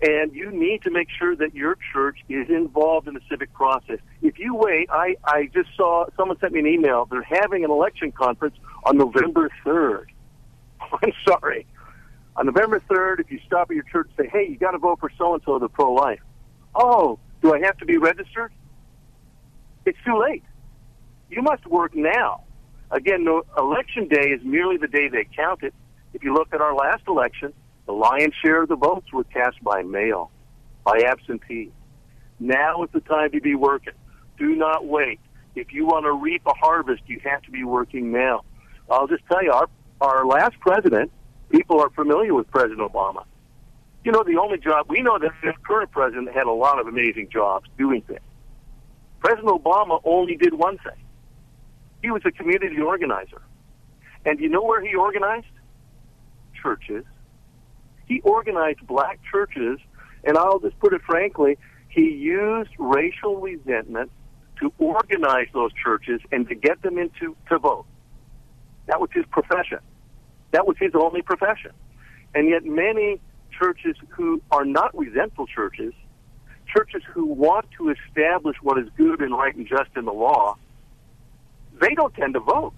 [0.02, 4.00] And you need to make sure that your church is involved in the civic process.
[4.24, 7.06] If you wait, I, I just saw someone sent me an email.
[7.06, 10.06] They're having an election conference on November 3rd.
[10.82, 11.68] I'm sorry.
[12.36, 14.80] On November 3rd, if you stop at your church and say, hey, you got to
[14.80, 16.22] vote for so and so, the pro life.
[16.74, 18.52] Oh, do I have to be registered?
[19.86, 20.44] It's too late.
[21.30, 22.44] You must work now.
[22.90, 25.74] Again, no, election day is merely the day they count it.
[26.14, 27.54] If you look at our last election,
[27.86, 30.32] the lion's share of the votes were cast by mail,
[30.84, 31.72] by absentee.
[32.40, 33.94] Now is the time to be working.
[34.38, 35.20] Do not wait.
[35.56, 38.44] If you want to reap a harvest, you have to be working now.
[38.90, 39.68] I'll just tell you, our,
[40.00, 41.12] our last president,
[41.50, 43.24] people are familiar with President Obama.
[44.04, 46.88] You know, the only job, we know that this current president had a lot of
[46.88, 48.20] amazing jobs doing things.
[49.20, 50.98] President Obama only did one thing.
[52.02, 53.42] He was a community organizer.
[54.26, 55.46] And you know where he organized?
[56.62, 57.06] Churches.
[58.12, 59.80] He organized black churches,
[60.26, 64.12] and I'll just put it frankly, he used racial resentment
[64.60, 67.86] to organize those churches and to get them into to vote.
[68.88, 69.80] That was his profession.
[70.52, 71.72] That was his only profession.
[72.36, 73.22] And yet many
[73.58, 75.94] churches who are not resentful churches,
[76.68, 80.58] churches who want to establish what is good and right and just in the law,
[81.80, 82.74] they don't tend to vote.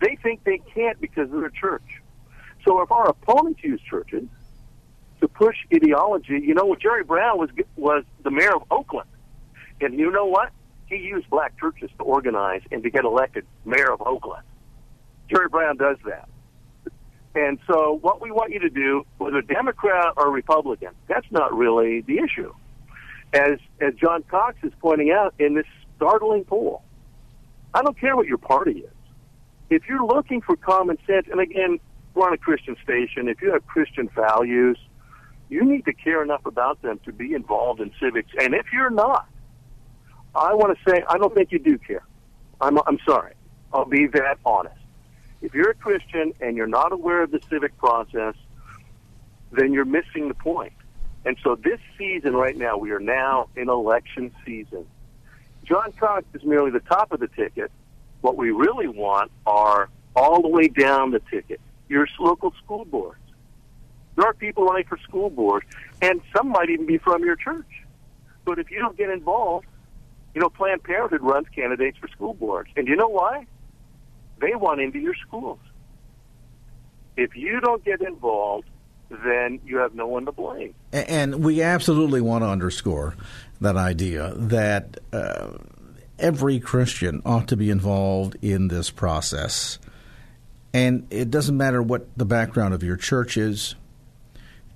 [0.00, 2.02] They think they can't because they're a church.
[2.64, 4.24] So if our opponents use churches
[5.20, 9.08] to push ideology, you know, Jerry Brown was was the mayor of Oakland,
[9.80, 10.50] and you know what?
[10.86, 14.42] He used black churches to organize and to get elected mayor of Oakland.
[15.28, 16.28] Jerry Brown does that.
[17.34, 22.00] And so, what we want you to do, whether Democrat or Republican, that's not really
[22.00, 22.52] the issue.
[23.32, 26.82] As as John Cox is pointing out in this startling poll,
[27.72, 28.90] I don't care what your party is.
[29.68, 31.78] If you're looking for common sense, and again,
[32.14, 33.28] we're on a Christian station.
[33.28, 34.76] If you have Christian values,
[35.50, 38.30] you need to care enough about them to be involved in civics.
[38.40, 39.28] And if you're not,
[40.34, 42.04] I want to say I don't think you do care.
[42.60, 43.34] I'm I'm sorry.
[43.72, 44.76] I'll be that honest.
[45.42, 48.34] If you're a Christian and you're not aware of the civic process,
[49.52, 50.72] then you're missing the point.
[51.24, 54.86] And so this season right now, we are now in election season.
[55.64, 57.70] John Cox is merely the top of the ticket.
[58.20, 63.19] What we really want are all the way down the ticket, your local school boards.
[64.16, 65.66] There are people running for school boards,
[66.02, 67.84] and some might even be from your church.
[68.44, 69.66] But if you don't get involved,
[70.34, 72.70] you know, Planned Parenthood runs candidates for school boards.
[72.76, 73.46] And you know why?
[74.40, 75.58] They want into your schools.
[77.16, 78.68] If you don't get involved,
[79.10, 80.74] then you have no one to blame.
[80.92, 83.16] And we absolutely want to underscore
[83.60, 85.58] that idea that uh,
[86.18, 89.78] every Christian ought to be involved in this process.
[90.72, 93.74] And it doesn't matter what the background of your church is,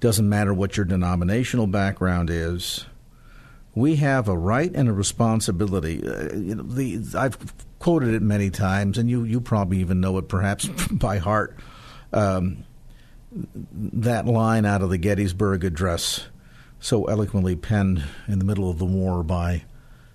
[0.04, 2.84] doesn't matter what your denominational background is.
[3.74, 6.06] We have a right and a responsibility.
[6.06, 7.38] Uh, you know, the, I've
[7.78, 11.58] quoted it many times, and you, you probably even know it perhaps by heart.
[12.12, 12.66] Um,
[13.32, 16.26] that line out of the Gettysburg Address,
[16.80, 19.64] so eloquently penned in the middle of the war by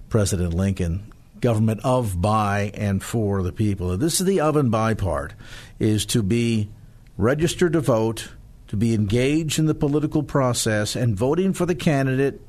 [0.07, 3.97] President Lincoln government of, by, and for the people.
[3.97, 5.33] This is the of and by part,
[5.79, 6.69] is to be
[7.17, 8.29] registered to vote,
[8.69, 12.39] to be engaged in the political process, and voting for the candidate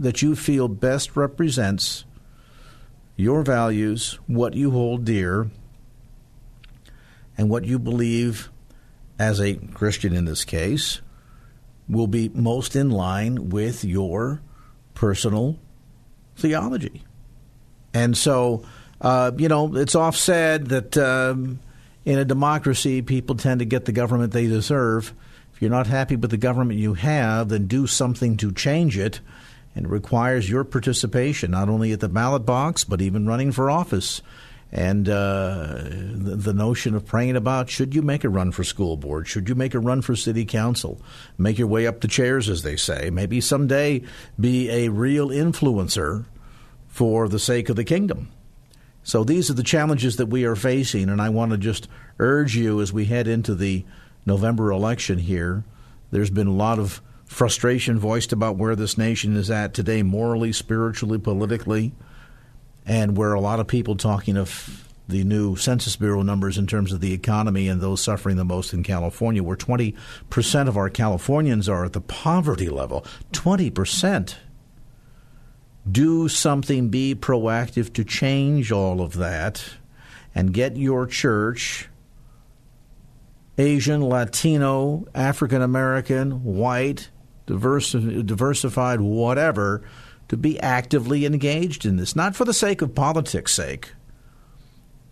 [0.00, 2.04] that you feel best represents
[3.16, 5.50] your values, what you hold dear,
[7.36, 8.50] and what you believe
[9.18, 11.00] as a Christian in this case
[11.88, 14.40] will be most in line with your
[14.94, 15.58] personal
[16.36, 17.02] theology.
[17.92, 18.64] And so,
[19.00, 21.60] uh, you know, it's oft said that um,
[22.08, 25.12] in a democracy, people tend to get the government they deserve.
[25.52, 29.20] If you're not happy with the government you have, then do something to change it
[29.74, 33.70] and it requires your participation, not only at the ballot box, but even running for
[33.70, 34.22] office.
[34.72, 38.96] And uh, the, the, notion of praying about should you make a run for school
[38.96, 39.28] board?
[39.28, 41.02] Should you make a run for city council?
[41.36, 43.10] Make your way up the chairs, as they say.
[43.10, 44.02] Maybe someday
[44.40, 46.24] be a real influencer
[46.86, 48.30] for the sake of the kingdom.
[49.08, 52.54] So these are the challenges that we are facing, and I want to just urge
[52.54, 53.86] you as we head into the
[54.26, 55.64] November election here.
[56.10, 60.52] There's been a lot of frustration voiced about where this nation is at today, morally,
[60.52, 61.94] spiritually, politically,
[62.84, 66.92] and where a lot of people talking of the new Census Bureau numbers in terms
[66.92, 71.66] of the economy and those suffering the most in California, where 20% of our Californians
[71.66, 73.06] are at the poverty level.
[73.32, 74.34] 20%.
[75.90, 79.64] Do something, be proactive to change all of that,
[80.34, 81.88] and get your church
[83.58, 87.10] Asian, Latino, African American, white,
[87.46, 89.82] diversi- diversified, whatever,
[90.28, 93.92] to be actively engaged in this, not for the sake of politics' sake,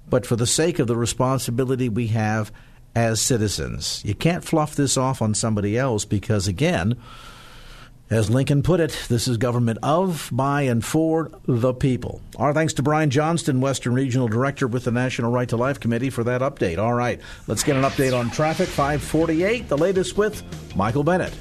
[0.09, 2.53] but for the sake of the responsibility we have
[2.95, 4.01] as citizens.
[4.05, 6.97] You can't fluff this off on somebody else because, again,
[8.09, 12.21] as Lincoln put it, this is government of, by, and for the people.
[12.37, 16.11] Our thanks to Brian Johnston, Western Regional Director with the National Right to Life Committee,
[16.11, 16.79] for that update.
[16.79, 18.69] All right, let's get an update on traffic.
[18.69, 20.43] 548, the latest with
[20.77, 21.33] Michael Bennett.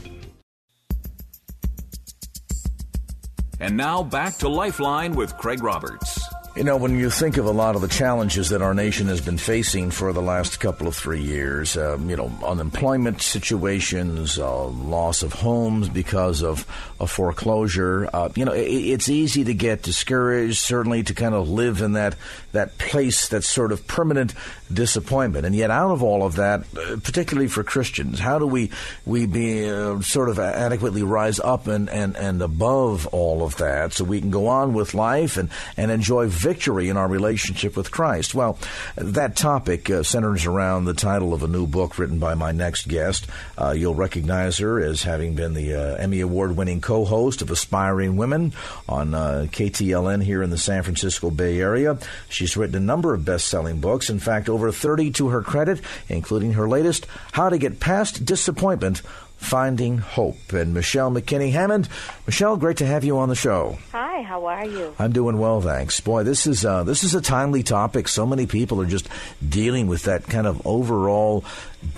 [3.59, 6.24] And now back to Lifeline with Craig Roberts.
[6.55, 9.19] You know, when you think of a lot of the challenges that our nation has
[9.19, 14.67] been facing for the last couple of three years, um, you know, unemployment situations, uh,
[14.67, 16.65] loss of homes because of
[17.01, 21.49] a foreclosure, uh, you know, it, it's easy to get discouraged, certainly to kind of
[21.49, 22.15] live in that,
[22.53, 24.33] that place that's sort of permanent
[24.71, 25.45] disappointment.
[25.45, 28.71] And yet, out of all of that, uh, particularly for Christians, how do we,
[29.05, 33.93] we be uh, sort of adequately rise up and, and, and above all of that
[33.93, 37.91] so we can go on with life and, and enjoy victory in our relationship with
[37.91, 38.33] Christ?
[38.33, 38.57] Well,
[38.95, 42.87] that topic uh, centers around the title of a new book written by my next
[42.87, 43.27] guest.
[43.57, 47.51] Uh, you'll recognize her as having been the uh, Emmy Award winning co host of
[47.51, 48.53] Aspiring Women
[48.89, 51.97] on uh, KTLN here in the San Francisco Bay Area.
[52.29, 55.81] She's written a number of best selling books, in fact, over 30 to her credit,
[56.09, 59.01] including her latest, How to Get Past Disappointment
[59.37, 60.53] Finding Hope.
[60.53, 61.89] And Michelle McKinney Hammond.
[62.25, 63.77] Michelle, great to have you on the show.
[63.91, 64.95] Hi, how are you?
[64.97, 65.99] I'm doing well, thanks.
[65.99, 68.07] Boy, this is uh, this is a timely topic.
[68.07, 69.09] So many people are just
[69.47, 71.43] dealing with that kind of overall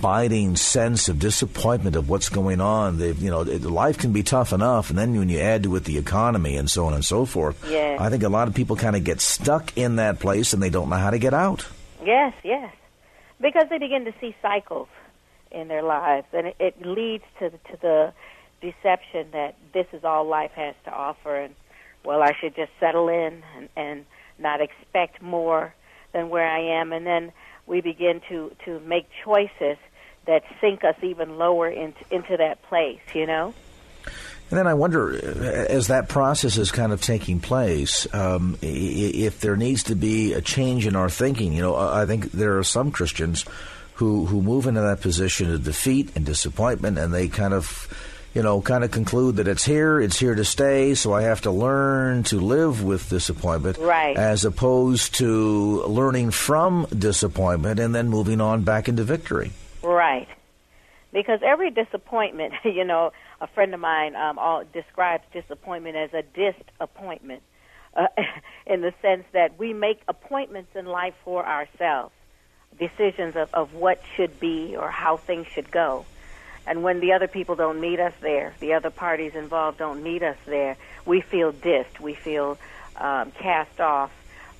[0.02, 2.98] biting sense of disappointment of what's going on.
[2.98, 5.84] They've, you know, life can be tough enough, and then when you add to it
[5.84, 7.96] the economy and so on and so forth, Yeah.
[8.00, 10.70] I think a lot of people kind of get stuck in that place and they
[10.70, 11.66] don't know how to get out.
[12.04, 12.74] Yes, yes.
[13.40, 14.88] Because they begin to see cycles
[15.50, 18.12] in their lives, and it, it leads to the, to the
[18.60, 21.54] deception that this is all life has to offer, and
[22.04, 24.04] well, I should just settle in and, and
[24.38, 25.74] not expect more
[26.12, 27.32] than where I am, and then
[27.66, 29.76] we begin to to make choices
[30.26, 33.00] that sink us even lower into into that place.
[33.14, 33.54] You know.
[34.50, 39.40] And then I wonder, uh, as that process is kind of taking place, um, if
[39.40, 41.52] there needs to be a change in our thinking.
[41.52, 43.44] You know, I I think there are some Christians
[43.94, 47.88] who who move into that position of defeat and disappointment, and they kind of,
[48.32, 50.94] you know, kind of conclude that it's here, it's here to stay.
[50.94, 54.16] So I have to learn to live with disappointment, Right.
[54.16, 59.50] As opposed to learning from disappointment and then moving on back into victory.
[59.82, 60.28] Right.
[61.12, 66.22] Because every disappointment, you know, a friend of mine um, all describes disappointment as a
[66.22, 67.42] disappointment,
[67.94, 68.06] uh,
[68.66, 72.14] in the sense that we make appointments in life for ourselves,
[72.78, 76.04] decisions of, of what should be or how things should go.
[76.66, 80.22] And when the other people don't meet us there, the other parties involved don't meet
[80.22, 82.58] us there, we feel dissed, we feel
[82.96, 84.12] um, cast off,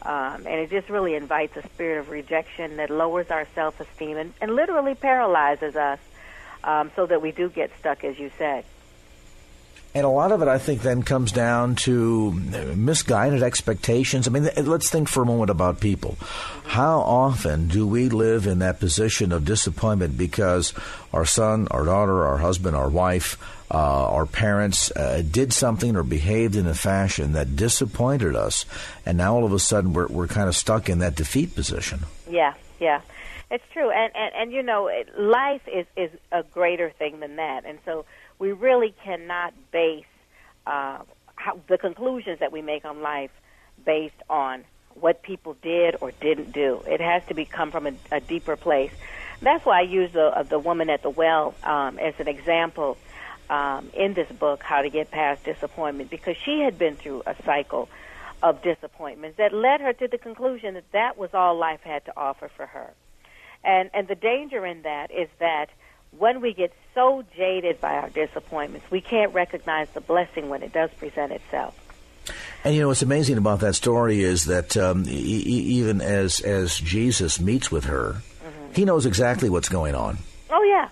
[0.02, 4.32] um, and it just really invites a spirit of rejection that lowers our self-esteem and,
[4.40, 5.98] and literally paralyzes us
[6.64, 8.64] um, so that we do get stuck, as you said.
[9.94, 14.28] And a lot of it, I think, then comes down to misguided expectations.
[14.28, 16.16] I mean, let's think for a moment about people.
[16.66, 20.74] How often do we live in that position of disappointment because
[21.12, 23.38] our son, our daughter, our husband, our wife,
[23.70, 28.66] uh, our parents uh, did something or behaved in a fashion that disappointed us,
[29.04, 32.00] and now all of a sudden we're, we're kind of stuck in that defeat position?
[32.30, 33.00] Yeah, yeah,
[33.50, 33.90] it's true.
[33.90, 37.64] And and and you know, it, life is is a greater thing than that.
[37.64, 38.04] And so
[38.38, 40.04] we really cannot base
[40.66, 40.98] uh,
[41.34, 43.30] how, the conclusions that we make on life
[43.84, 46.82] based on what people did or didn't do.
[46.86, 48.92] It has to be come from a, a deeper place.
[49.40, 52.98] That's why I use the uh, the woman at the well um, as an example
[53.48, 57.34] um, in this book, How to Get Past Disappointment, because she had been through a
[57.44, 57.88] cycle
[58.42, 62.12] of disappointments that led her to the conclusion that that was all life had to
[62.16, 62.92] offer for her.
[63.64, 65.66] And and the danger in that is that
[66.16, 70.72] when we get so jaded by our disappointments, we can't recognize the blessing when it
[70.72, 71.74] does present itself.
[72.64, 76.78] And you know what's amazing about that story is that um, e- even as as
[76.78, 78.22] Jesus meets with her,
[78.74, 80.18] he knows exactly what's going on.
[80.50, 80.88] Oh yeah,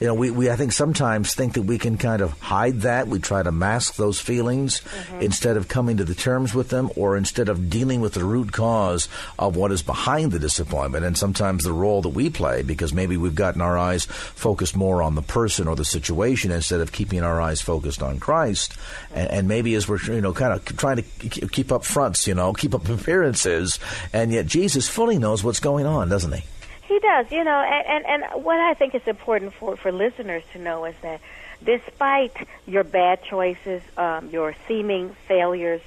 [0.00, 3.06] You know, we, we I think sometimes think that we can kind of hide that.
[3.06, 5.20] We try to mask those feelings mm-hmm.
[5.20, 8.50] instead of coming to the terms with them, or instead of dealing with the root
[8.50, 11.04] cause of what is behind the disappointment.
[11.04, 15.02] And sometimes the role that we play, because maybe we've gotten our eyes focused more
[15.02, 18.74] on the person or the situation instead of keeping our eyes focused on Christ.
[19.14, 22.34] And, and maybe as we're you know kind of trying to keep up fronts, you
[22.34, 23.78] know, keep up appearances,
[24.14, 26.42] and yet Jesus fully knows what's going on, doesn't he?
[26.90, 27.30] He does.
[27.30, 30.84] You know, and, and and what I think is important for for listeners to know
[30.84, 31.20] is that
[31.64, 32.36] despite
[32.66, 35.80] your bad choices, um, your seeming failures,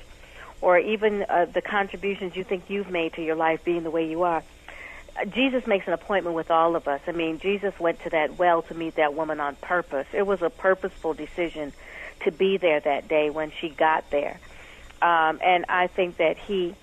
[0.62, 4.10] or even uh, the contributions you think you've made to your life being the way
[4.10, 4.44] you are.
[5.30, 7.02] Jesus makes an appointment with all of us.
[7.06, 10.08] I mean, Jesus went to that well to meet that woman on purpose.
[10.12, 11.74] It was a purposeful decision
[12.22, 14.40] to be there that day when she got there.
[15.04, 16.76] Um, and I think that he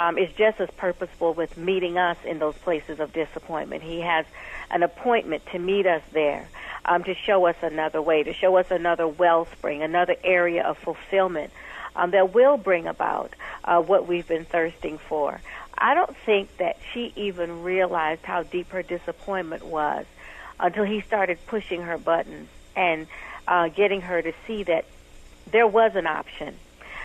[0.00, 3.82] um, is just as purposeful with meeting us in those places of disappointment.
[3.82, 4.24] He has
[4.70, 6.48] an appointment to meet us there,
[6.86, 11.52] um, to show us another way, to show us another wellspring, another area of fulfillment
[11.94, 15.38] um, that will bring about uh, what we've been thirsting for.
[15.76, 20.06] I don't think that she even realized how deep her disappointment was
[20.58, 23.06] until he started pushing her buttons and
[23.46, 24.86] uh, getting her to see that
[25.50, 26.56] there was an option.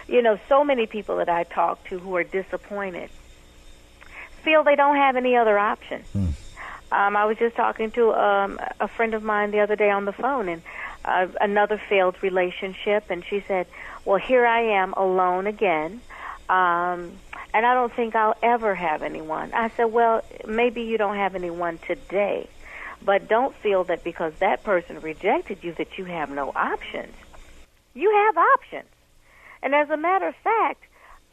[0.08, 3.10] You know, so many people that I talk to who are disappointed
[4.44, 6.04] feel they don't have any other option.
[6.92, 10.06] Um, I was just talking to um, a friend of mine the other day on
[10.06, 10.62] the phone, and
[11.04, 13.66] uh, another failed relationship, and she said,
[14.06, 16.00] "Well, here I am alone again,
[16.48, 17.14] um,
[17.54, 21.34] and I don't think I'll ever have anyone." I said, "Well, maybe you don't have
[21.34, 22.48] anyone today,
[23.04, 27.16] but don't feel that because that person rejected you that you have no options.
[27.96, 28.90] You have options."
[29.66, 30.84] And as a matter of fact,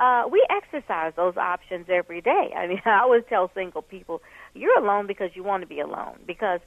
[0.00, 2.52] uh, we exercise those options every day.
[2.56, 4.22] I mean, I always tell single people,
[4.54, 6.18] you're alone because you want to be alone.
[6.26, 6.60] Because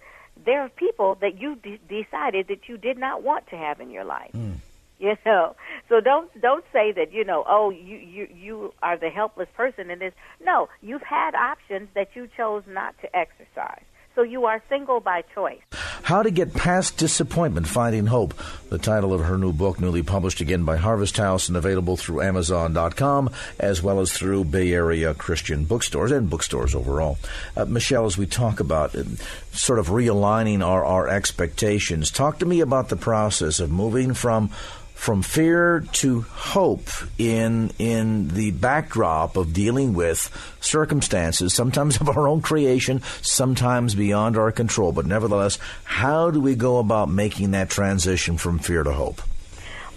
[0.46, 3.90] there are people that you de- decided that you did not want to have in
[3.90, 4.32] your life.
[4.34, 4.58] Mm.
[5.00, 5.56] You know,
[5.90, 7.44] so don't don't say that you know.
[7.48, 10.14] Oh, you you you are the helpless person in this.
[10.42, 13.84] No, you've had options that you chose not to exercise.
[14.14, 15.60] So you are single by choice.
[16.04, 18.34] How to Get Past Disappointment, Finding Hope,
[18.70, 22.22] the title of her new book, newly published again by Harvest House and available through
[22.22, 23.30] Amazon.com,
[23.60, 27.18] as well as through Bay Area Christian bookstores and bookstores overall.
[27.56, 29.04] Uh, Michelle, as we talk about uh,
[29.52, 34.50] sort of realigning our, our expectations, talk to me about the process of moving from
[34.96, 36.90] from fear to hope
[37.20, 40.32] in in the backdrop of dealing with
[40.62, 44.92] circumstances, sometimes of our own creation, sometimes beyond our control.
[44.92, 49.22] But nevertheless, how do we go about making that transition from fear to hope?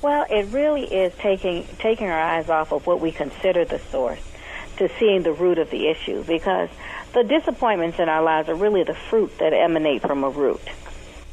[0.02, 4.20] Well, it really is taking taking our eyes off of what we consider the source
[4.76, 6.68] to seeing the root of the issue because
[7.14, 10.60] the disappointments in our lives are really the fruit that emanate from a root.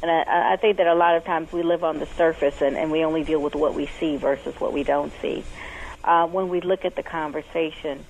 [0.02, 2.76] And I, I think that a lot of times we live on the surface and,
[2.76, 5.44] and we only deal with what we see versus what we don't see.
[6.04, 8.04] Uh, when we look at the conversation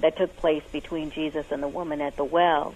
[0.00, 2.74] that took place between Jesus and the woman at the well,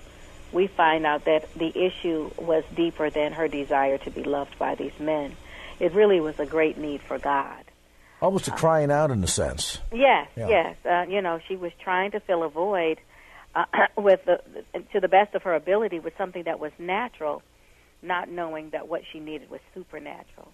[0.52, 4.74] we find out that the issue was deeper than her desire to be loved by
[4.74, 5.36] these men.
[5.78, 7.64] It really was a great need for God.
[8.20, 9.78] Almost a crying out in a sense.
[9.92, 10.48] Yes, Yeah.
[10.48, 10.76] yes.
[10.84, 12.98] Uh, you know, she was trying to fill a void
[13.54, 13.64] uh,
[13.96, 14.42] with the,
[14.92, 17.42] to the best of her ability with something that was natural,
[18.02, 20.52] not knowing that what she needed was supernatural.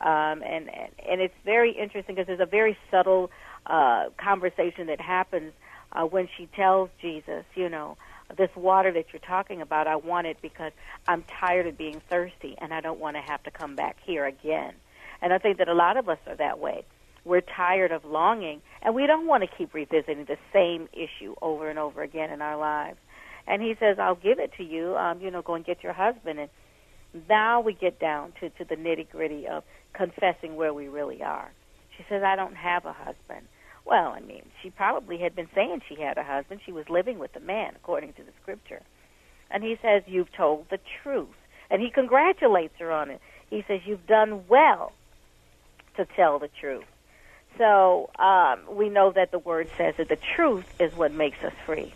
[0.00, 3.30] Um, and, and and it's very interesting because there's a very subtle
[3.66, 5.52] uh, conversation that happens
[5.92, 7.96] uh, when she tells Jesus, you know,
[8.36, 10.72] this water that you're talking about, I want it because
[11.06, 14.26] I'm tired of being thirsty and I don't want to have to come back here
[14.26, 14.74] again.
[15.22, 16.84] And I think that a lot of us are that way.
[17.24, 21.68] We're tired of longing and we don't want to keep revisiting the same issue over
[21.68, 22.98] and over again in our lives.
[23.46, 24.94] And he says, I'll give it to you.
[24.96, 26.38] Um, you know, go and get your husband.
[26.38, 26.50] And
[27.28, 31.50] now we get down to, to the nitty gritty of confessing where we really are.
[31.96, 33.46] She says, I don't have a husband.
[33.84, 36.60] Well, I mean, she probably had been saying she had a husband.
[36.64, 38.82] She was living with a man, according to the scripture.
[39.50, 41.28] And he says, You've told the truth.
[41.70, 43.20] And he congratulates her on it.
[43.48, 44.92] He says, You've done well
[45.96, 46.84] to tell the truth.
[47.56, 51.54] So um, we know that the word says that the truth is what makes us
[51.64, 51.92] free.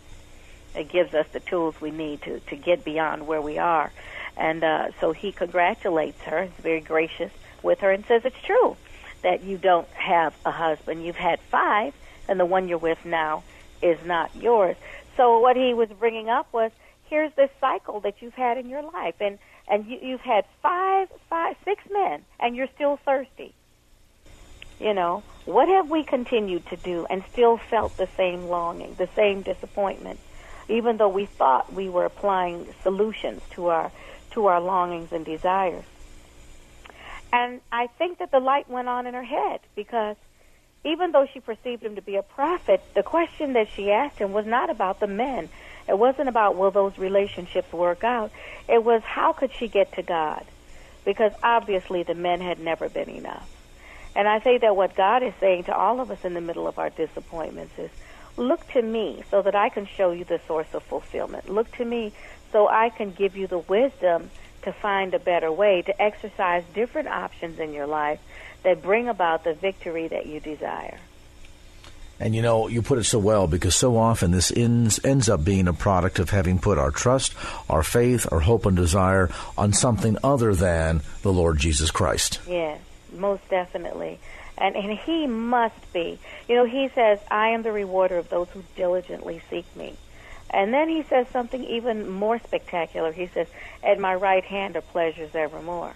[0.75, 3.91] It gives us the tools we need to, to get beyond where we are.
[4.35, 7.31] And uh, so he congratulates her, he's very gracious
[7.61, 8.75] with her, and says it's true
[9.21, 11.05] that you don't have a husband.
[11.05, 11.93] You've had five,
[12.27, 13.43] and the one you're with now
[13.81, 14.75] is not yours.
[15.15, 16.71] So what he was bringing up was
[17.09, 21.09] here's this cycle that you've had in your life, and and you, you've had five,
[21.29, 23.53] five, six men, and you're still thirsty.
[24.79, 29.07] You know, what have we continued to do and still felt the same longing, the
[29.15, 30.19] same disappointment,
[30.67, 33.91] even though we thought we were applying solutions to our
[34.33, 35.85] to our longings and desires?
[37.31, 40.15] And I think that the light went on in her head because
[40.85, 44.33] even though she perceived him to be a prophet, the question that she asked him
[44.33, 45.49] was not about the men.
[45.87, 48.31] It wasn't about will those relationships work out.
[48.67, 50.45] It was how could she get to God?
[51.05, 53.49] Because obviously the men had never been enough.
[54.15, 56.67] And I think that what God is saying to all of us in the middle
[56.67, 57.89] of our disappointments is
[58.37, 61.49] look to me so that I can show you the source of fulfillment.
[61.49, 62.13] Look to me
[62.53, 64.29] so I can give you the wisdom
[64.61, 68.19] to find a better way to exercise different options in your life
[68.63, 70.97] that bring about the victory that you desire.
[72.19, 75.43] And you know, you put it so well because so often this ends, ends up
[75.43, 77.33] being a product of having put our trust,
[77.69, 82.39] our faith, our hope, and desire on something other than the Lord Jesus Christ.
[82.47, 82.79] Yes,
[83.11, 84.19] most definitely.
[84.57, 86.19] And, and he must be.
[86.47, 89.97] You know, he says, I am the rewarder of those who diligently seek me.
[90.53, 93.11] And then he says something even more spectacular.
[93.11, 93.47] He says,
[93.83, 95.95] At my right hand are pleasures evermore.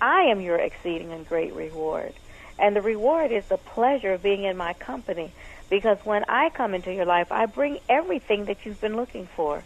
[0.00, 2.12] I am your exceeding and great reward.
[2.58, 5.32] And the reward is the pleasure of being in my company.
[5.70, 9.62] Because when I come into your life, I bring everything that you've been looking for.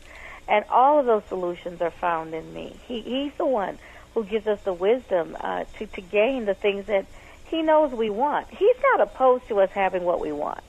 [0.46, 2.76] And all of those solutions are found in me.
[2.86, 3.78] He, he's the one
[4.12, 7.06] who gives us the wisdom uh, to, to gain the things that
[7.46, 8.48] he knows we want.
[8.50, 10.60] He's not opposed to us having what we want.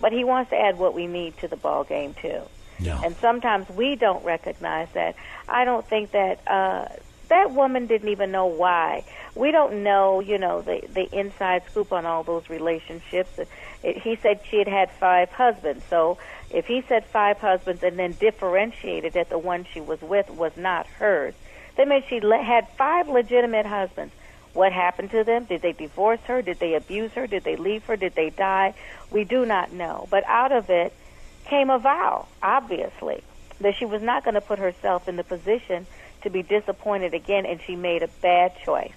[0.00, 2.42] But he wants to add what we need to the ball game too.
[2.82, 3.00] Yeah.
[3.02, 5.14] And sometimes we don't recognize that.
[5.48, 6.88] I don't think that uh,
[7.28, 9.04] that woman didn't even know why.
[9.34, 13.30] We don't know, you know, the the inside scoop on all those relationships.
[13.82, 15.84] He said she had had five husbands.
[15.88, 16.18] So
[16.50, 20.56] if he said five husbands and then differentiated that the one she was with was
[20.56, 21.34] not hers,
[21.76, 24.12] that means she le- had five legitimate husbands.
[24.52, 25.44] What happened to them?
[25.44, 26.42] Did they divorce her?
[26.42, 27.26] Did they abuse her?
[27.26, 27.96] Did they leave her?
[27.96, 28.74] Did they die?
[29.10, 30.06] We do not know.
[30.10, 30.92] But out of it
[31.44, 33.22] came a vow, obviously,
[33.60, 35.86] that she was not going to put herself in the position
[36.22, 38.92] to be disappointed again, and she made a bad choice.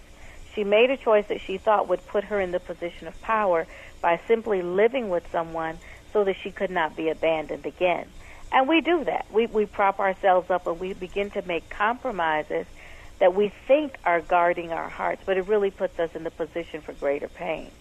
[0.54, 3.68] She made a choice that she thought would put her in the position of power
[4.02, 5.78] by simply living with someone
[6.14, 8.08] so that she could not be abandoned again.
[8.52, 9.26] And we do that.
[9.32, 12.66] We, we prop ourselves up and we begin to make compromises
[13.20, 16.82] that we think are guarding our hearts, but it really puts us in the position
[16.82, 17.72] for greater pain.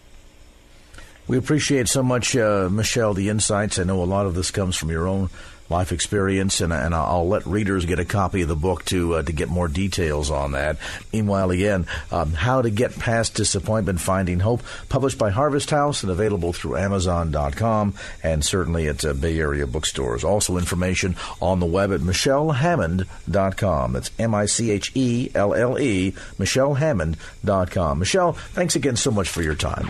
[1.27, 3.79] We appreciate so much, uh, Michelle, the insights.
[3.79, 5.29] I know a lot of this comes from your own
[5.69, 9.23] life experience, and, and I'll let readers get a copy of the book to uh,
[9.23, 10.77] to get more details on that.
[11.11, 16.11] Meanwhile, again, um, How to Get Past Disappointment, Finding Hope, published by Harvest House and
[16.11, 20.23] available through Amazon.com and certainly at uh, Bay Area bookstores.
[20.23, 23.93] Also, information on the web at MichelleHammond.com.
[23.93, 27.99] That's M I C H E L L E, MichelleHammond.com.
[27.99, 29.89] Michelle, thanks again so much for your time.